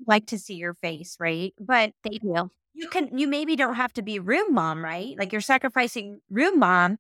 [0.07, 1.55] like to see your face, right?
[1.61, 2.51] But they do.
[2.75, 5.15] You can you maybe don't have to be room mom, right?
[5.19, 6.99] Like you're sacrificing room mom,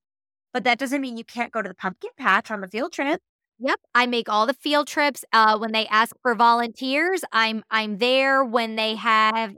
[0.53, 3.21] but that doesn't mean you can't go to the pumpkin patch on the field trip.
[3.61, 5.25] Yep, I make all the field trips.
[5.33, 8.43] Uh, when they ask for volunteers, I'm I'm there.
[8.43, 9.55] When they have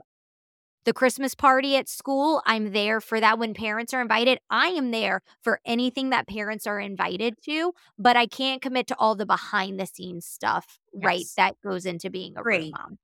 [0.83, 3.39] the Christmas party at school, I'm there for that.
[3.39, 7.71] When parents are invited, I am there for anything that parents are invited to.
[7.97, 11.05] But I can't commit to all the behind the scenes stuff, yes.
[11.05, 11.25] right?
[11.37, 12.73] That goes into being a Great.
[12.73, 12.97] mom.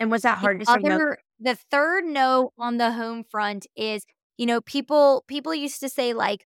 [0.00, 1.14] And was that hard the to say no?
[1.38, 4.04] the third no on the home front is,
[4.36, 6.46] you know, people people used to say like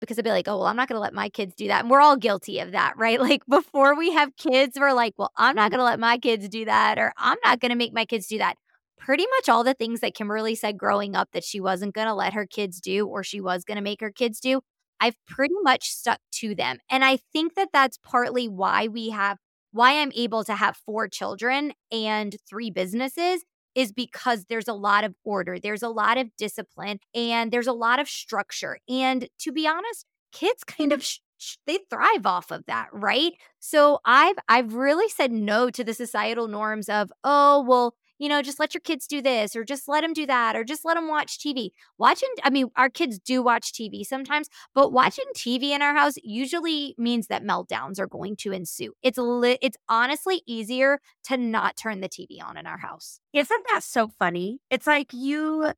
[0.00, 1.82] because I'd be like, oh, well, I'm not going to let my kids do that.
[1.82, 3.18] And we're all guilty of that, right?
[3.28, 6.48] Like before we have kids, we're like, well, I'm not going to let my kids
[6.48, 8.56] do that, or I'm not going to make my kids do that.
[8.98, 12.14] Pretty much all the things that Kimberly said growing up that she wasn't going to
[12.14, 14.60] let her kids do or she was going to make her kids do,
[15.00, 16.78] I've pretty much stuck to them.
[16.90, 19.38] And I think that that's partly why we have,
[19.72, 23.44] why I'm able to have four children and three businesses
[23.78, 27.72] is because there's a lot of order, there's a lot of discipline, and there's a
[27.72, 28.78] lot of structure.
[28.88, 31.18] And to be honest, kids kind of sh-
[31.66, 33.32] they thrive off of that, right?
[33.60, 38.42] So I've I've really said no to the societal norms of, "Oh, well, you know,
[38.42, 40.94] just let your kids do this or just let them do that or just let
[40.94, 41.72] them watch TV.
[41.98, 46.14] Watching, I mean, our kids do watch TV sometimes, but watching TV in our house
[46.22, 48.92] usually means that meltdowns are going to ensue.
[49.02, 53.20] It's li- it's honestly easier to not turn the TV on in our house.
[53.32, 54.58] Isn't that so funny?
[54.70, 55.72] It's like you,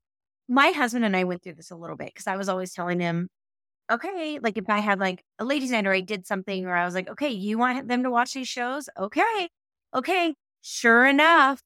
[0.48, 3.00] my husband and I went through this a little bit because I was always telling
[3.00, 3.28] him,
[3.90, 6.84] okay, like if I had like a ladies' night or I did something or I
[6.84, 8.88] was like, okay, you want them to watch these shows?
[8.98, 9.48] Okay.
[9.94, 10.34] Okay.
[10.62, 11.62] Sure enough,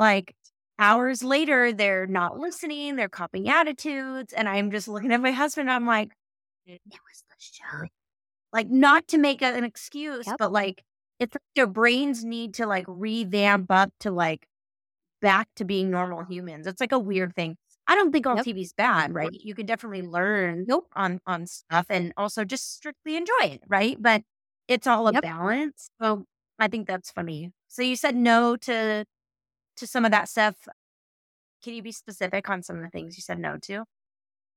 [0.00, 0.34] like
[0.80, 4.34] hours later, they're not listening, they're copying attitudes.
[4.34, 5.70] And I'm just looking at my husband.
[5.72, 6.12] I'm like,
[6.66, 7.86] it was the show.
[8.52, 10.38] Like, not to make an excuse, Yep.
[10.38, 10.84] but like,
[11.20, 14.46] it's like their brains need to like revamp up to like
[15.22, 16.66] back to being normal humans.
[16.66, 17.56] It's like a weird thing.
[17.86, 18.38] I don't think all Yep.
[18.38, 19.32] TV's bad, right?
[19.32, 20.88] You can definitely learn Nope.
[20.94, 23.96] on on stuff and also just strictly enjoy it, right?
[24.00, 24.22] But
[24.68, 25.24] it's all a Yep.
[25.24, 25.90] balance.
[26.00, 26.24] So
[26.58, 27.52] I think that's funny.
[27.68, 29.04] So you said no to
[29.76, 30.56] to some of that stuff.
[31.62, 33.84] Can you be specific on some of the things you said no to?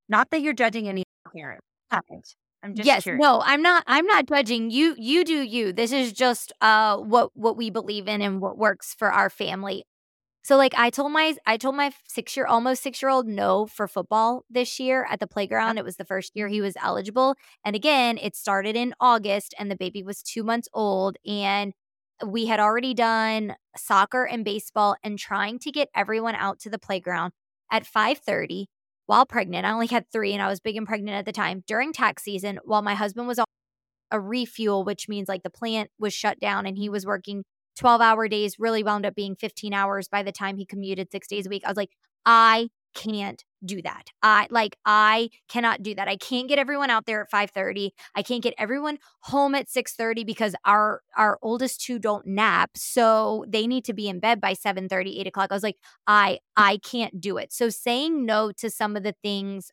[0.10, 1.04] Not that you're judging any
[1.36, 1.62] parent.
[2.64, 3.22] I'm just yes, curious.
[3.22, 4.96] no, I'm not I'm not judging you.
[4.98, 5.74] You do you.
[5.74, 9.84] This is just uh what what we believe in and what works for our family.
[10.44, 14.80] So like I told my I told my 6-year almost 6-year-old no for football this
[14.80, 15.78] year at the playground.
[15.78, 17.36] It was the first year he was eligible.
[17.66, 21.74] And again, it started in August and the baby was 2 months old and
[22.26, 26.80] we had already done soccer and baseball and trying to get everyone out to the
[26.80, 27.34] playground
[27.72, 28.68] at 5:30
[29.06, 29.66] while pregnant.
[29.66, 32.24] I only had 3 and I was big and pregnant at the time during tax
[32.24, 33.46] season while my husband was on
[34.12, 37.44] a refuel, which means like the plant was shut down and he was working
[37.76, 41.28] 12 hour days, really wound up being 15 hours by the time he commuted six
[41.28, 41.64] days a week.
[41.66, 41.92] I was like,
[42.26, 44.10] I can't do that.
[44.22, 46.08] I like I cannot do that.
[46.08, 47.92] I can't get everyone out there at 5:30.
[48.16, 52.72] I can't get everyone home at 6:30 because our our oldest two don't nap.
[52.76, 55.52] So they need to be in bed by 7:30, 8 o'clock.
[55.52, 55.78] I was like,
[56.08, 57.54] I I can't do it.
[57.54, 59.72] So saying no to some of the things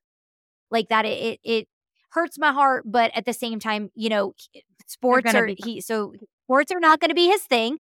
[0.71, 1.69] like that, it it, it
[2.13, 4.35] hurts my heart, but at the same time, you know,
[4.87, 6.13] sports are be- he so
[6.47, 7.79] sports are not going to be his thing.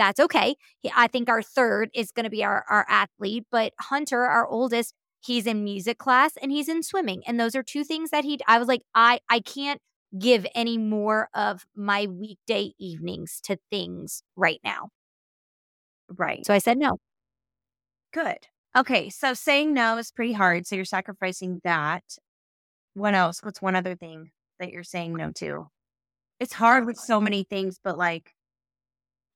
[0.00, 0.56] That's okay.
[0.96, 4.94] I think our third is going to be our our athlete, but Hunter, our oldest,
[5.20, 8.40] he's in music class and he's in swimming, and those are two things that he.
[8.48, 9.78] I was like, I I can't
[10.18, 14.88] give any more of my weekday evenings to things right now.
[16.16, 16.46] Right.
[16.46, 16.96] So I said no.
[18.12, 18.38] Good.
[18.76, 19.10] Okay.
[19.10, 20.66] So saying no is pretty hard.
[20.66, 22.04] So you're sacrificing that.
[22.94, 23.40] What else?
[23.42, 25.68] What's one other thing that you're saying no to?
[26.40, 28.32] It's hard with so many things, but like,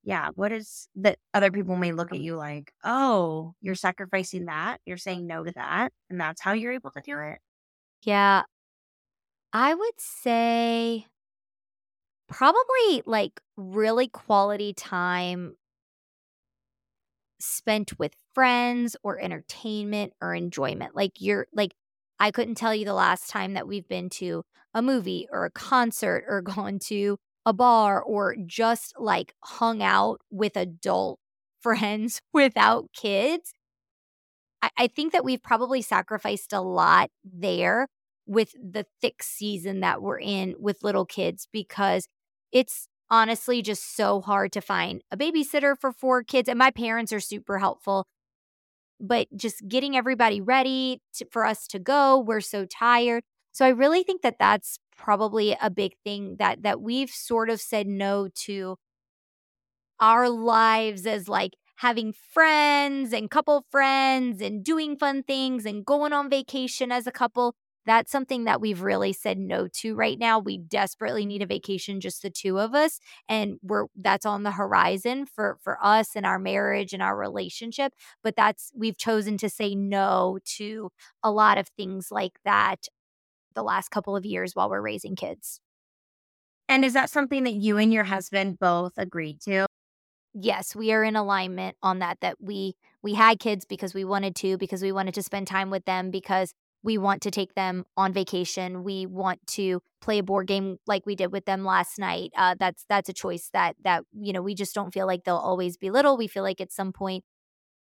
[0.05, 4.47] yeah, what is that other people may look at um you like, oh, you're sacrificing
[4.47, 4.79] that.
[4.87, 5.93] You're saying no to that.
[6.11, 7.39] And that's how you're able to do it.
[8.03, 8.43] Yeah.
[9.55, 11.07] I would say
[12.29, 15.57] probably like really quality time
[17.41, 20.95] spent with friends or entertainment or enjoyment.
[20.95, 21.75] Like you're like
[22.21, 25.51] I couldn't tell you the last time that we've been to a movie or a
[25.51, 31.19] concert or gone to a bar or just like hung out with adult
[31.61, 33.53] friends without kids.
[34.63, 37.89] I, I think that we've probably sacrificed a lot there
[38.27, 42.09] with the thick season that we're in with little kids because
[42.53, 46.49] it's honestly just so hard to find a babysitter for four kids.
[46.49, 48.07] And my parents are super helpful.
[49.01, 53.23] But just getting everybody ready to, for us to go, we're so tired.
[53.53, 57.61] So I really think that that's probably a big thing that that we've sort of
[57.61, 58.77] said no to
[60.01, 66.13] our lives as like having friends and couple friends and doing fun things and going
[66.13, 67.55] on vacation as a couple.
[67.87, 70.39] That's something that we've really said no to right now.
[70.39, 74.53] We desperately need a vacation just the two of us and we're that's on the
[74.53, 77.93] horizon for for us and our marriage and our relationship
[78.23, 80.91] but that's we've chosen to say no to
[81.23, 82.87] a lot of things like that
[83.55, 85.61] the last couple of years while we're raising kids
[86.69, 89.67] And is that something that you and your husband both agreed to?
[90.35, 94.35] yes, we are in alignment on that that we we had kids because we wanted
[94.37, 96.53] to because we wanted to spend time with them because
[96.83, 98.85] we want to take them on vacation.
[98.85, 102.31] We want to play a board game like we did with them last night.
[102.37, 105.37] Uh, that's that's a choice that that you know we just don't feel like they'll
[105.37, 106.17] always be little.
[106.17, 107.25] We feel like at some point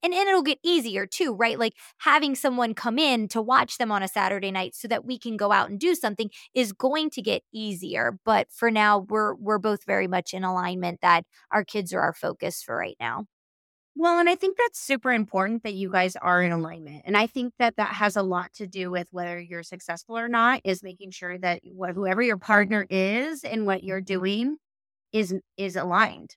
[0.02, 1.58] and, and it'll get easier too, right?
[1.58, 5.18] Like having someone come in to watch them on a Saturday night so that we
[5.18, 8.18] can go out and do something is going to get easier.
[8.24, 12.14] But for now, we're we're both very much in alignment that our kids are our
[12.14, 13.26] focus for right now.
[13.94, 17.02] Well, and I think that's super important that you guys are in alignment.
[17.04, 20.28] And I think that that has a lot to do with whether you're successful or
[20.28, 24.20] not is making sure that wh- whoever your partner is and what you're mm-hmm.
[24.20, 24.56] doing
[25.12, 26.36] is is aligned.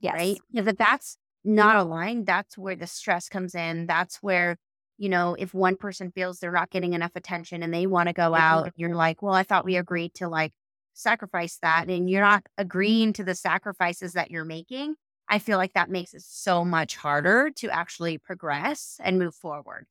[0.00, 0.14] Yes.
[0.14, 0.38] Right?
[0.54, 3.86] If that's not aligned, that's where the stress comes in.
[3.86, 4.56] That's where,
[4.98, 8.12] you know, if one person feels they're not getting enough attention and they want to
[8.12, 8.42] go mm-hmm.
[8.42, 10.52] out, you're like, well, I thought we agreed to like
[10.94, 11.88] sacrifice that.
[11.88, 12.62] And you're not mm-hmm.
[12.62, 14.94] agreeing to the sacrifices that you're making.
[15.28, 19.86] I feel like that makes it so much harder to actually progress and move forward.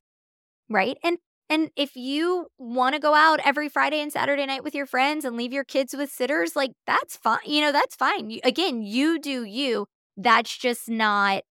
[0.69, 0.97] Right.
[1.03, 1.17] And
[1.49, 5.25] and if you want to go out every Friday and Saturday night with your friends
[5.25, 7.39] and leave your kids with sitters, like that's fine.
[7.45, 8.29] You know, that's fine.
[8.29, 9.85] You, again, you do you
[10.17, 11.43] that's just not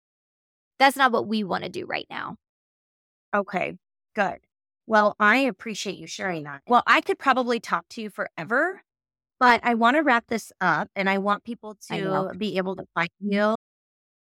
[0.79, 2.35] that's not what we want to do right now.
[3.35, 3.77] Okay,
[4.15, 4.39] good.
[4.87, 6.61] Well, I appreciate you sharing that.
[6.67, 8.81] Well, I could probably talk to you forever,
[9.39, 12.85] but I want to wrap this up and I want people to be able to
[12.95, 13.33] find mm-hmm.
[13.33, 13.55] you.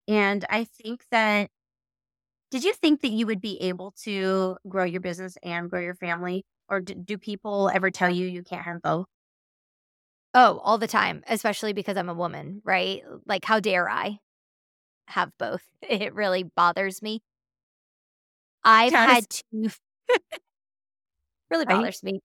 [0.08, 1.50] And I think that,
[2.50, 5.96] did you think that you would be able to grow your business and grow your
[5.96, 6.44] family?
[6.70, 9.06] Or do, do people ever tell you you can't have both?
[10.34, 13.04] Oh, all the time, especially because I'm a woman, right?
[13.26, 14.18] Like, how dare I?
[15.08, 15.64] Have both.
[15.82, 17.22] It really bothers me.
[18.64, 19.43] I've had to
[21.49, 22.14] really bothers right?
[22.14, 22.20] me.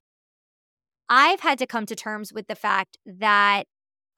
[1.09, 3.67] I've had to come to terms with the fact that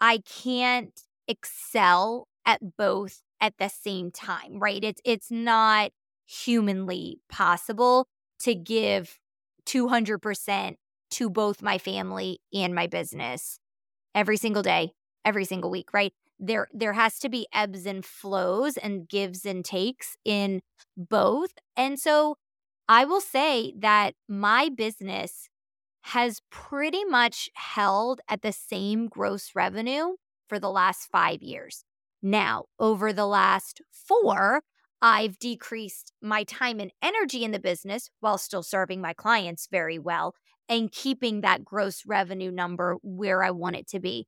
[0.01, 4.83] I can't excel at both at the same time, right?
[4.83, 5.93] It's it's not
[6.27, 8.07] humanly possible
[8.41, 9.19] to give
[9.67, 10.77] 200%
[11.11, 13.59] to both my family and my business
[14.15, 14.93] every single day,
[15.25, 16.13] every single week, right?
[16.47, 20.61] There there has to be ebbs and flows and gives and takes in
[20.97, 21.53] both.
[21.77, 22.37] And so
[22.89, 25.49] I will say that my business
[26.03, 30.17] has pretty much held at the same gross revenue
[30.49, 31.85] for the last 5 years.
[32.23, 34.63] Now, over the last 4,
[35.03, 39.99] I've decreased my time and energy in the business while still serving my clients very
[39.99, 40.35] well
[40.69, 44.27] and keeping that gross revenue number where I want it to be.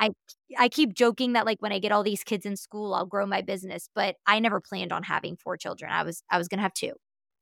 [0.00, 0.10] I
[0.58, 3.26] I keep joking that like when I get all these kids in school, I'll grow
[3.26, 5.92] my business, but I never planned on having four children.
[5.92, 6.94] I was I was going to have two.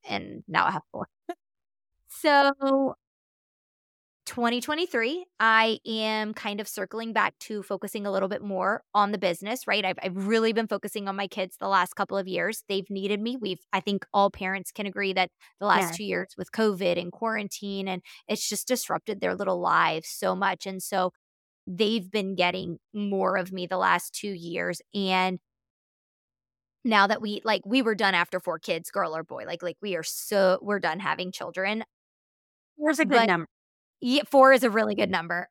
[0.08, 1.06] And now I have four.
[2.08, 2.94] so
[4.26, 9.16] 2023, I am kind of circling back to focusing a little bit more on the
[9.16, 9.84] business, right?
[9.84, 12.62] I've, I've really been focusing on my kids the last couple of years.
[12.68, 13.38] They've needed me.
[13.40, 15.30] We've, I think all parents can agree that
[15.60, 15.96] the last yeah.
[15.96, 20.66] two years with COVID and quarantine, and it's just disrupted their little lives so much.
[20.66, 21.12] And so
[21.68, 24.80] they've been getting more of me the last two years.
[24.94, 25.38] And
[26.84, 29.76] now that we like we were done after four kids, girl or boy, like like
[29.82, 31.84] we are so we're done having children.
[32.78, 33.48] Four's a good but, number.
[34.00, 35.48] Yeah, four is a really good number.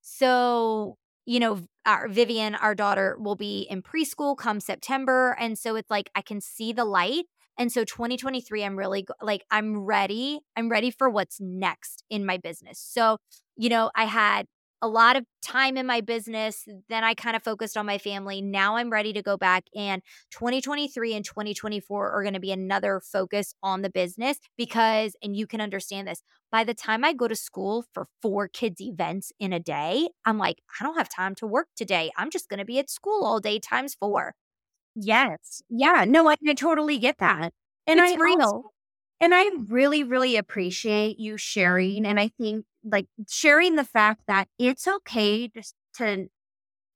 [0.00, 0.96] So,
[1.26, 5.36] you know, our Vivian, our daughter, will be in preschool come September.
[5.38, 7.26] And so it's like I can see the light.
[7.58, 10.40] And so 2023, I'm really like, I'm ready.
[10.56, 12.78] I'm ready for what's next in my business.
[12.80, 13.18] So,
[13.56, 14.46] you know, I had
[14.82, 16.66] a lot of time in my business.
[16.88, 18.42] Then I kind of focused on my family.
[18.42, 19.64] Now I'm ready to go back.
[19.76, 20.02] And
[20.32, 25.46] 2023 and 2024 are going to be another focus on the business because, and you
[25.46, 29.52] can understand this, by the time I go to school for four kids' events in
[29.52, 32.10] a day, I'm like, I don't have time to work today.
[32.16, 34.34] I'm just going to be at school all day times four.
[34.94, 35.62] Yes.
[35.68, 36.04] Yeah.
[36.06, 37.52] No, I, I totally get that.
[37.86, 38.42] And it's I real.
[38.42, 38.70] Also,
[39.20, 42.06] and I really, really appreciate you sharing.
[42.06, 46.28] And I think like sharing the fact that it's okay just to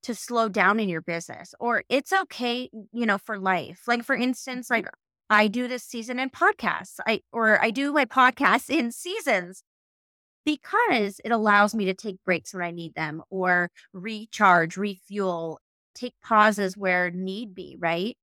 [0.02, 3.82] to slow down in your business or it's okay, you know, for life.
[3.88, 4.86] Like for instance, like
[5.28, 7.00] I do this season in podcasts.
[7.06, 9.62] I or I do my podcasts in seasons
[10.44, 15.58] because it allows me to take breaks when I need them or recharge, refuel,
[15.94, 18.16] take pauses where need be, right?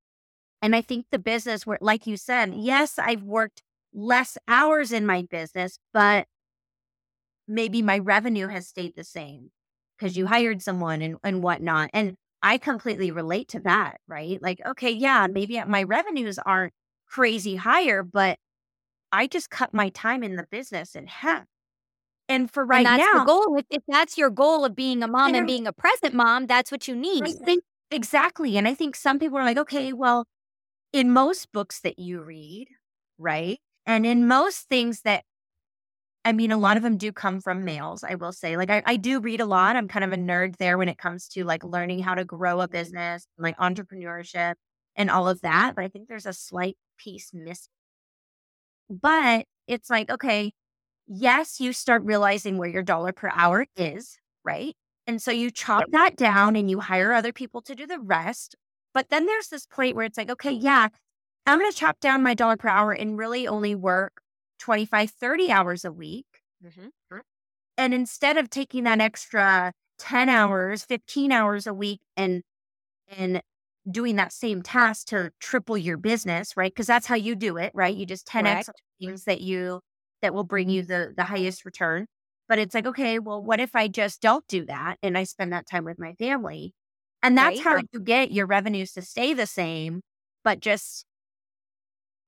[0.61, 3.61] And I think the business where like you said, yes, I've worked
[3.93, 6.28] less hours in my business, but
[7.47, 9.51] maybe my revenue has stayed the same
[9.97, 11.89] because you hired someone and, and whatnot.
[11.93, 14.41] And I completely relate to that, right?
[14.41, 16.73] Like, okay, yeah, maybe my revenues aren't
[17.07, 18.37] crazy higher, but
[19.11, 21.45] I just cut my time in the business in half.
[22.29, 23.57] And for right and that's now, the goal.
[23.57, 26.71] If, if, that's your goal of being a mom and being a present mom, that's
[26.71, 27.25] what you need.
[27.45, 28.57] Think, Exactly.
[28.57, 30.25] And I think some people are like, okay, well,
[30.91, 32.67] in most books that you read,
[33.17, 33.59] right?
[33.85, 35.23] And in most things that,
[36.26, 38.55] I mean, a lot of them do come from males, I will say.
[38.55, 39.76] Like, I, I do read a lot.
[39.76, 42.61] I'm kind of a nerd there when it comes to like learning how to grow
[42.61, 44.55] a business, like entrepreneurship
[44.95, 45.76] and all of that.
[45.76, 47.67] But I think there's a slight piece missing.
[48.89, 50.51] But it's like, okay,
[51.07, 54.76] yes, you start realizing where your dollar per hour is, right?
[55.07, 58.55] And so you chop that down and you hire other people to do the rest.
[58.93, 60.89] But then there's this point where it's like, okay, yeah,
[61.45, 64.21] I'm going to chop down my dollar per hour and really only work
[64.60, 66.26] 25, 30 hours a week.
[66.66, 66.88] Mm-hmm.
[67.78, 72.43] And instead of taking that extra 10 hours, 15 hours a week and,
[73.08, 73.41] and
[73.89, 76.72] doing that same task to triple your business, right?
[76.72, 77.95] Because that's how you do it, right?
[77.95, 78.68] You just 10x right.
[79.01, 79.82] things that you,
[80.22, 82.06] that will bring you the, the highest return.
[82.47, 85.51] But it's like, okay, well, what if I just don't do that and I spend
[85.54, 86.74] that time with my family?
[87.22, 87.78] And that's right.
[87.78, 90.01] how you get your revenues to stay the same,
[90.43, 91.06] but just,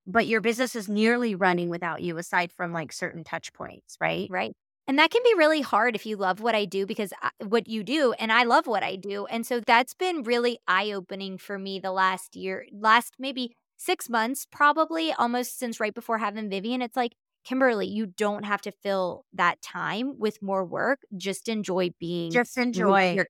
[0.06, 4.28] but your business is nearly running without you aside from like certain touch points, right?
[4.30, 4.52] Right.
[4.88, 7.66] And that can be really hard if you love what I do because I, what
[7.66, 9.26] you do and I love what I do.
[9.26, 14.08] And so that's been really eye opening for me the last year, last maybe six
[14.08, 16.82] months, probably almost since right before having Vivian.
[16.82, 17.12] It's like,
[17.44, 21.00] Kimberly, you don't have to fill that time with more work.
[21.16, 22.30] Just enjoy being.
[22.30, 23.14] Just enjoy.
[23.14, 23.26] Your,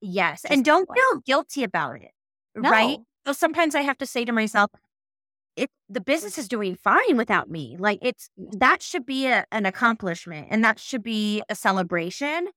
[0.00, 0.42] yes.
[0.42, 0.94] Just and don't enjoy.
[0.94, 2.10] feel guilty about it.
[2.54, 2.70] No.
[2.70, 2.98] Right.
[3.26, 4.70] So sometimes I have to say to myself,
[5.58, 7.76] it the business is doing fine without me.
[7.78, 12.48] Like it's that should be a, an accomplishment and that should be a celebration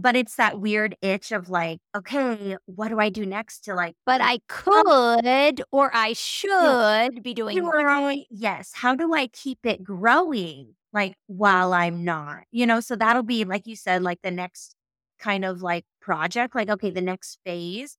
[0.00, 3.96] but it's that weird itch of like, okay, what do I do next to like,
[4.06, 8.14] but I could or I should be doing more.
[8.30, 8.70] Yes.
[8.74, 12.78] How do I keep it growing like while I'm not, you know?
[12.78, 14.76] So that'll be, like you said, like the next
[15.18, 17.96] kind of like project, like, okay, the next phase.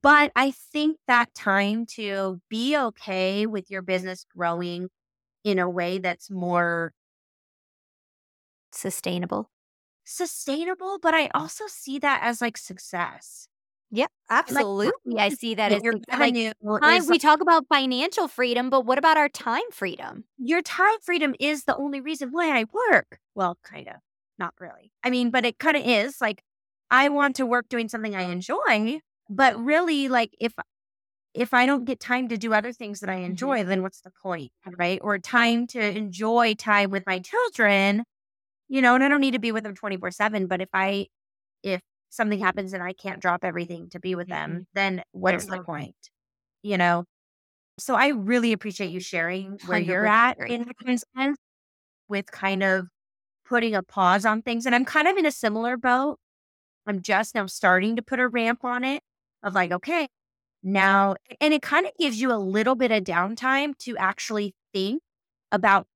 [0.00, 4.88] But I think that time to be okay with your business growing
[5.44, 6.92] in a way that's more
[8.72, 9.50] sustainable
[10.04, 13.48] sustainable, but I also see that as like success.
[13.90, 14.92] Yep, absolutely.
[15.06, 16.34] Like, I see that as your like,
[16.80, 20.24] time, we talk about financial freedom, but what about our time freedom?
[20.38, 23.18] Your time freedom is the only reason why I work.
[23.34, 23.96] Well, kind of,
[24.38, 24.92] not really.
[25.04, 26.42] I mean, but it kind of is like
[26.90, 29.00] I want to work doing something I enjoy,
[29.34, 30.54] but really, like if
[31.34, 33.30] if I don't get time to do other things that I mm-hmm.
[33.30, 33.68] enjoy, mm-hmm.
[33.68, 35.00] then what's the point, right?
[35.02, 38.04] Or time to enjoy time with my children
[38.72, 41.08] you know, and I don't need to be with them 24 7, but if I,
[41.62, 44.60] if something happens and I can't drop everything to be with them, mm-hmm.
[44.72, 45.94] then what's the point?
[46.62, 47.04] You know?
[47.78, 51.36] So I really appreciate you sharing where you're at in the
[52.08, 52.86] with kind of
[53.46, 54.64] putting a pause on things.
[54.64, 56.18] And I'm kind of in a similar boat.
[56.86, 59.02] I'm just now starting to put a ramp on it
[59.42, 60.08] of like, okay,
[60.62, 65.02] now, and it kind of gives you a little bit of downtime to actually think
[65.50, 65.86] about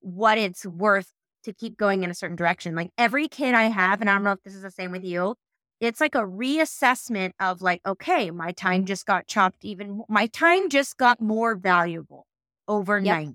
[0.00, 1.12] what it's worth
[1.44, 2.74] to keep going in a certain direction.
[2.74, 5.04] Like every kid I have, and I don't know if this is the same with
[5.04, 5.34] you,
[5.80, 10.68] it's like a reassessment of like, okay, my time just got chopped even, my time
[10.68, 12.26] just got more valuable
[12.66, 13.26] overnight.
[13.26, 13.34] Yep.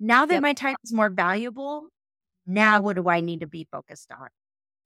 [0.00, 0.42] Now that yep.
[0.42, 1.88] my time is more valuable,
[2.46, 4.28] now what do I need to be focused on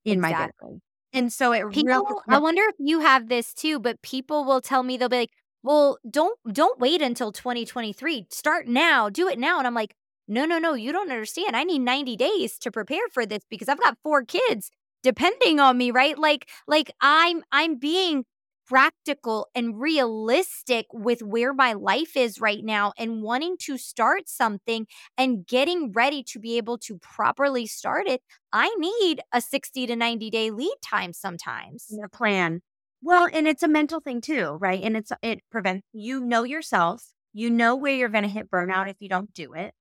[0.04, 0.28] in exactly.
[0.28, 0.82] my business?
[1.16, 4.60] And so it people, really, I wonder if you have this too, but people will
[4.60, 8.26] tell me they'll be like, well, don't don't wait until 2023.
[8.30, 9.08] Start now.
[9.08, 9.58] Do it now.
[9.58, 9.94] And I'm like,
[10.28, 11.56] no, no, no, you don't understand.
[11.56, 14.70] I need 90 days to prepare for this because I've got four kids
[15.02, 16.18] depending on me, right?
[16.18, 18.24] Like like I'm I'm being
[18.66, 24.86] practical and realistic with where my life is right now and wanting to start something
[25.16, 29.96] and getting ready to be able to properly start it, I need a 60 to
[29.96, 31.86] 90 day lead time sometimes.
[32.04, 32.62] A plan.
[33.02, 34.82] Well, and it's a mental thing too, right?
[34.82, 37.04] And it's it prevents you know yourself.
[37.32, 39.74] You know where you're going to hit burnout if you don't do it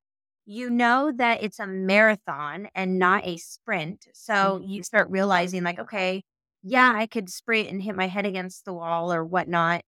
[0.46, 4.06] you know that it's a marathon and not a sprint.
[4.14, 4.70] So mm-hmm.
[4.70, 6.24] you start realizing, like, okay,
[6.68, 9.84] yeah, I could spray it and hit my head against the wall or whatnot,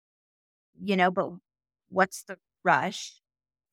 [0.79, 1.31] you know, but
[1.89, 3.19] what's the rush?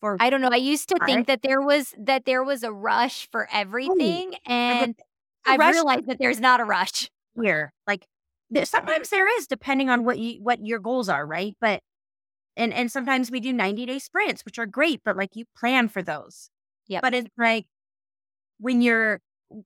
[0.00, 0.48] For I don't know.
[0.50, 4.94] I used to think that there was that there was a rush for everything, and
[5.46, 7.74] I realized that there's not a rush here.
[7.86, 8.07] Like
[8.64, 11.55] sometimes there is, depending on what you what your goals are, right?
[11.61, 11.82] But
[12.57, 15.88] and and sometimes we do 90 day sprints, which are great, but like you plan
[15.88, 16.48] for those.
[16.86, 17.00] Yeah.
[17.02, 17.66] But it's like
[18.59, 19.20] when you're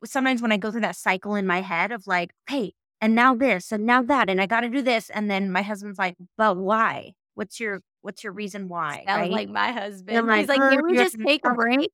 [0.05, 3.35] sometimes when I go through that cycle in my head of like, hey, and now
[3.35, 6.17] this and now that, and I got to do this, and then my husband's like,
[6.37, 7.13] but why?
[7.35, 9.05] What's your what's your reason why?
[9.07, 9.31] Sounds right?
[9.31, 10.27] like my husband.
[10.27, 11.91] Like, He's like, can we just take a break?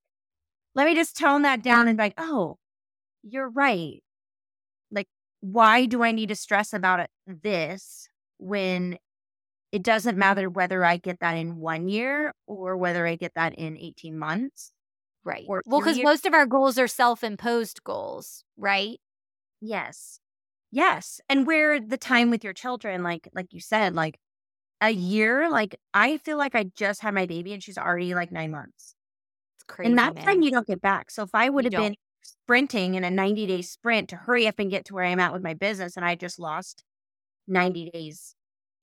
[0.75, 2.57] Let me just tone that down and be like, oh,
[3.23, 4.03] you're right.
[4.91, 5.09] Like,
[5.41, 7.11] why do I need to stress about it?
[7.27, 8.99] This when
[9.73, 13.55] it doesn't matter whether I get that in one year or whether I get that
[13.57, 14.73] in 18 months.
[15.25, 15.45] Right.
[15.49, 19.01] Well, because most of our goals are self imposed goals, right?
[19.61, 20.21] Yes.
[20.75, 21.21] Yes.
[21.29, 24.19] And where the time with your children, like like you said, like
[24.81, 28.33] a year, like I feel like I just had my baby and she's already like
[28.33, 28.97] nine months.
[29.57, 29.91] It's crazy.
[29.91, 30.25] and that man.
[30.25, 31.13] time you don't get back.
[31.13, 34.57] So if I would have been sprinting in a 90 day sprint to hurry up
[34.59, 36.83] and get to where I'm at with my business and I just lost
[37.47, 38.35] 90 days.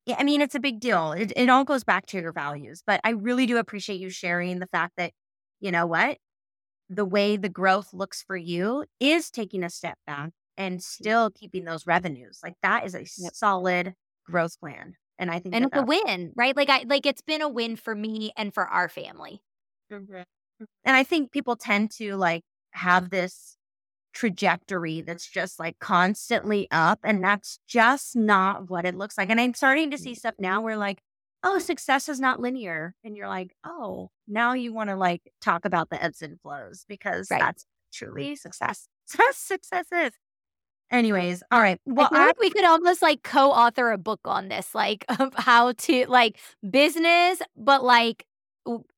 [0.06, 1.12] Yeah, I mean, it's a big deal.
[1.12, 2.82] It, it all goes back to your values.
[2.86, 5.12] But I really do appreciate you sharing the fact that,
[5.60, 6.16] you know what?
[6.88, 10.80] The way the growth looks for you is taking a step back and mm-hmm.
[10.80, 12.40] still keeping those revenues.
[12.42, 13.34] Like that is a Yep.
[13.34, 13.94] solid
[14.24, 14.94] growth plan.
[15.18, 16.56] And I think and that it's a win, right?
[16.56, 19.42] Like I like it's been a win for me and for our family.
[19.92, 20.22] Mm-hmm.
[20.84, 22.42] And I think people tend to like
[22.72, 23.56] have this
[24.12, 27.00] trajectory that's just like constantly up.
[27.04, 29.30] And that's just not what it looks like.
[29.30, 30.18] And I'm starting to see mm-hmm.
[30.18, 31.00] stuff now where like,
[31.42, 32.94] oh, success is not linear.
[33.04, 36.84] And you're like, oh, now you want to like talk about the ebbs and flows
[36.88, 37.40] because Right.
[37.40, 38.88] that's truly success.
[39.32, 40.12] success is.
[40.92, 41.80] Anyways, all right.
[41.98, 45.04] I Well, feel I, like we could almost like co-author a book on this, like
[45.20, 46.38] of how to like
[46.68, 48.26] business, but like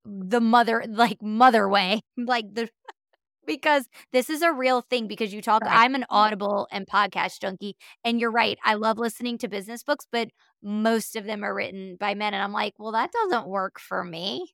[0.04, 2.68] the mother, like mother way, like the
[3.46, 5.08] because this is a real thing.
[5.08, 5.70] Because you talk, Right.
[5.70, 8.58] I'm an Audible and podcast junkie, and you're right.
[8.64, 10.28] I love listening to business books, but
[10.62, 14.04] most of them are written by men, and I'm like, well, that doesn't work for
[14.04, 14.46] me.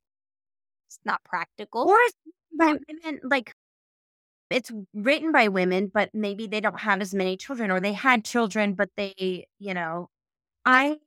[0.88, 1.90] It's not practical.
[1.90, 1.98] or
[2.58, 3.54] by women, like
[4.50, 8.24] it's written by women, but maybe they don't have as many children, or they had
[8.24, 10.08] children, but they, you know,
[10.66, 10.98] I,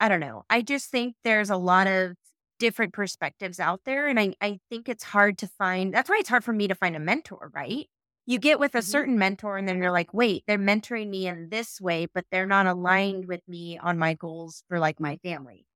[0.00, 0.44] I don't know.
[0.50, 2.16] I just think there's a lot of
[2.58, 5.92] different perspectives out there, and I, I think it's hard to find.
[5.94, 7.88] That's why it's hard for me to find a mentor, right?
[8.26, 8.82] You get with a Mhm.
[8.82, 12.46] certain mentor, and then you're like, wait, they're mentoring me in this way, but they're
[12.46, 15.66] not aligned with me on my goals for like my family.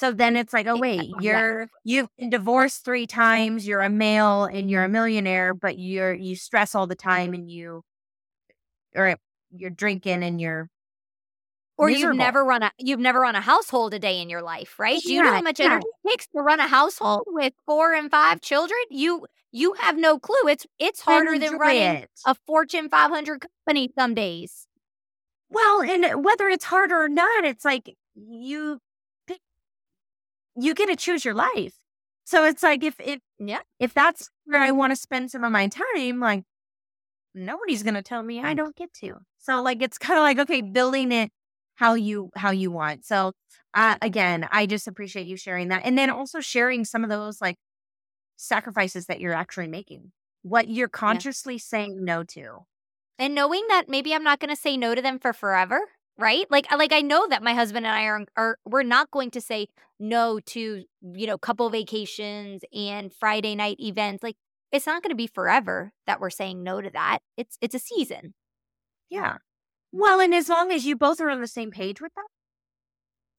[0.00, 4.44] So then it's like, oh wait, you're you've been divorced three times, you're a male
[4.44, 7.84] and you're a millionaire, but you're you stress all the time and you
[8.96, 9.16] or
[9.54, 10.70] you're drinking and you're
[11.76, 12.14] or miserable.
[12.14, 15.02] you've never run a you've never run a household a day in your life, right?
[15.02, 15.66] Do you know how much yeah.
[15.66, 18.80] energy it takes to run a household with four and five children?
[18.88, 20.48] You you have no clue.
[20.48, 22.10] It's it's harder than running it.
[22.24, 24.66] a Fortune 500 company some days.
[25.50, 28.80] Well, and whether it's harder or not, it's like you
[30.62, 31.74] you get to choose your life.
[32.24, 33.60] So it's like if if Yeah.
[33.78, 36.44] if that's where I want to spend some of my time, like
[37.34, 39.18] nobody's gonna tell me I don't get to.
[39.38, 41.30] So like it's kind of like okay, building it
[41.76, 43.04] how you how you want.
[43.04, 43.32] So
[43.74, 47.40] uh, again, I just appreciate you sharing that, and then also sharing some of those
[47.40, 47.56] like
[48.36, 52.66] sacrifices that you're actually making, what you're consciously saying no to.
[53.18, 55.80] And knowing that maybe I'm not going to say no to them for forever,
[56.20, 56.46] right?
[56.50, 59.40] Like like I know that my husband and I are are we're not going to
[59.40, 59.68] say
[59.98, 64.22] no to, you know, couple vacations and Friday night events.
[64.22, 64.36] Like
[64.72, 67.20] it's not going to be forever that we're saying no to that.
[67.36, 68.34] It's it's a season.
[69.10, 69.38] Yeah.
[69.92, 72.26] Well, and as long as you both are on the same page with that,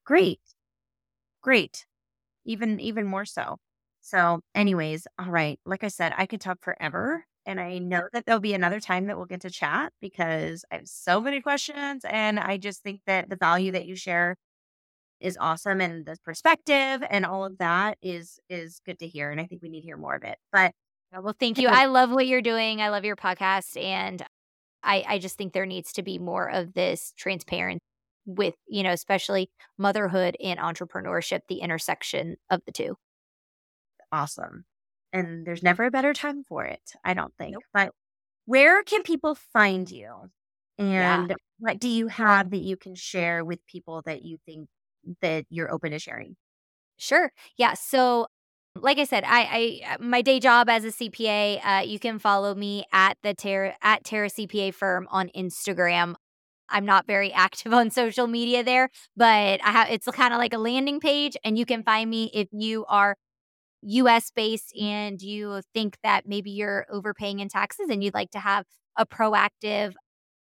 [0.05, 0.39] great.
[1.41, 1.85] Great.
[2.45, 3.57] Even even more so.
[4.01, 5.59] So, anyways, all right.
[5.65, 7.25] Like I said, I could talk forever.
[7.45, 10.75] And I know that there'll be another time that we'll get to chat because I
[10.75, 12.05] have so many questions.
[12.07, 14.35] And I just think that the value that you share
[15.19, 19.31] is awesome and the perspective and all of that is is good to hear.
[19.31, 20.37] And I think we need to hear more of it.
[20.51, 20.73] But
[21.11, 21.67] Well, thank you.
[21.71, 22.81] I love what you're doing.
[22.81, 23.81] I love your podcast.
[23.81, 24.23] And
[24.83, 27.81] I, I just think there needs to be more of this transparency
[28.25, 32.95] with, you know, especially motherhood and entrepreneurship, the intersection of the two.
[34.11, 34.65] awesome.
[35.13, 37.53] And there's never a better time for it, I don't think.
[37.53, 37.63] Nope.
[37.73, 37.91] But
[38.45, 40.29] where can people find you?
[40.77, 41.21] Yeah.
[41.23, 44.67] And what do you have that you can share with people that you think
[45.21, 46.35] that you're open to sharing?
[46.97, 47.31] Sure.
[47.57, 47.73] Yeah.
[47.73, 48.27] So,
[48.75, 51.59] like I said, I, I my day job as a CPA.
[51.63, 56.15] Uh, you can follow me at the Terra at Terra CPA firm on Instagram.
[56.69, 59.89] I'm not very active on social media there, but I have.
[59.91, 63.17] It's kind of like a landing page, and you can find me if you are
[63.81, 64.31] U.S.
[64.31, 68.65] based and you think that maybe you're overpaying in taxes and you'd like to have
[68.97, 69.93] a proactive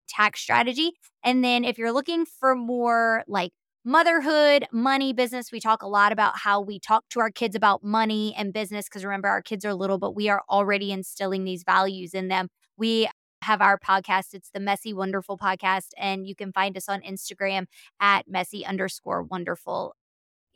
[0.08, 0.92] tax strategy.
[1.22, 3.52] And then if you're looking for more like
[3.84, 7.84] motherhood, money, business, we talk a lot about how we talk to our kids about
[7.84, 8.86] money and business.
[8.86, 12.48] Because remember, our kids are little, but we are already instilling these values in them.
[12.76, 13.08] We
[13.42, 14.34] have our podcast.
[14.34, 15.88] It's the Messy Wonderful podcast.
[15.96, 17.66] And you can find us on Instagram
[18.00, 19.94] at messy underscore wonderful.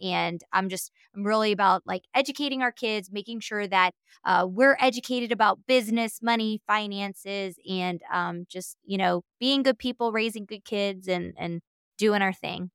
[0.01, 3.93] And I'm just, I'm really about like educating our kids, making sure that
[4.25, 10.13] uh, we're educated about business, money, finances, and um, just, you know, being good people,
[10.13, 11.61] raising good kids, and and
[11.99, 12.71] doing our thing.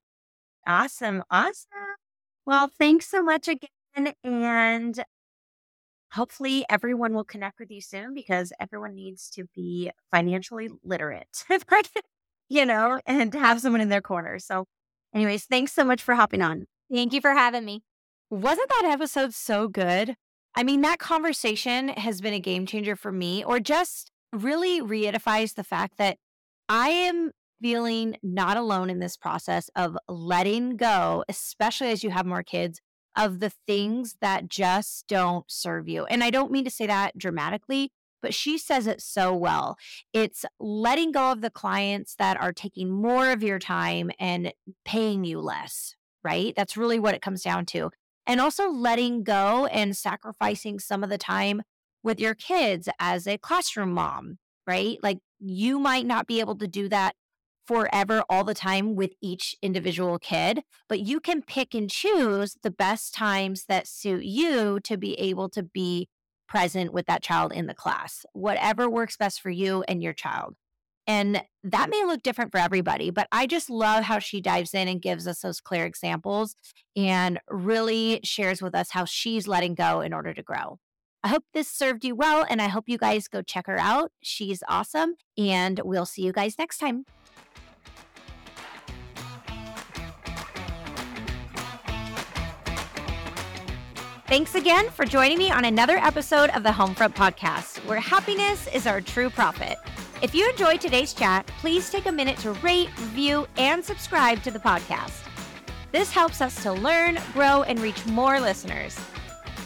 [0.68, 1.24] Awesome.
[1.32, 1.68] Awesome.
[2.46, 4.14] Well, thanks so much again.
[4.24, 5.04] And
[6.14, 11.44] hopefully everyone will connect with you soon because everyone needs to be financially literate,
[12.50, 14.40] you know, and have someone in their corner.
[14.40, 14.66] So,
[15.14, 16.66] anyways, thanks so much for hopping on.
[16.92, 17.84] Thank you for having me.
[18.30, 20.16] Wasn't that episode so good?
[20.56, 25.56] I mean, that conversation has been a game changer for me, or just really reifies
[25.56, 26.18] the fact that
[26.68, 27.32] I am
[27.62, 32.82] feeling not alone in this process of letting go, especially as you have more kids,
[33.16, 36.06] of the things that just don't serve you.
[36.06, 37.92] And I don't mean to say that dramatically,
[38.22, 39.78] but she says it so well.
[40.14, 44.54] It's letting go of the clients that are taking more of your time and
[44.86, 45.96] paying you less,
[46.28, 46.54] right?
[46.58, 47.90] That's really what it comes down to.
[48.26, 51.62] And also letting go and sacrificing some of the time
[52.04, 54.38] with your kids as a classroom mom,
[54.68, 54.98] right?
[55.02, 57.16] Like you might not be able to do that
[57.66, 62.72] forever all the time with each individual kid, but you can pick and choose the
[62.72, 66.10] best times that suit you to be able to be
[66.50, 70.56] present with that child in the class, whatever works best for you and your child.
[71.08, 74.90] And that may look different for everybody, but I just love how she dives in
[74.90, 76.56] and gives us those clear examples
[76.98, 80.80] and really shares with us how she's letting go in order to grow.
[81.24, 84.12] I hope this served you well, and I hope you guys go check her out.
[84.22, 87.06] She's awesome, and we'll see you guys next time.
[94.28, 98.86] Thanks again for joining me on another episode of the Homefront Podcast, where happiness is
[98.86, 99.78] our true profit.
[100.20, 104.50] If you enjoyed today's chat, please take a minute to rate, review, and subscribe to
[104.50, 105.24] the podcast.
[105.92, 109.00] This helps us to learn, grow, and reach more listeners.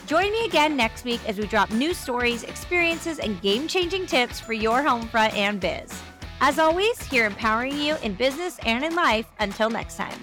[0.08, 4.42] Join me again next week as we drop new stories, experiences, and game changing tips
[4.42, 6.02] for your homefront and biz.
[6.42, 9.28] As always, here empowering you in business and in life.
[9.40, 10.20] Until next time.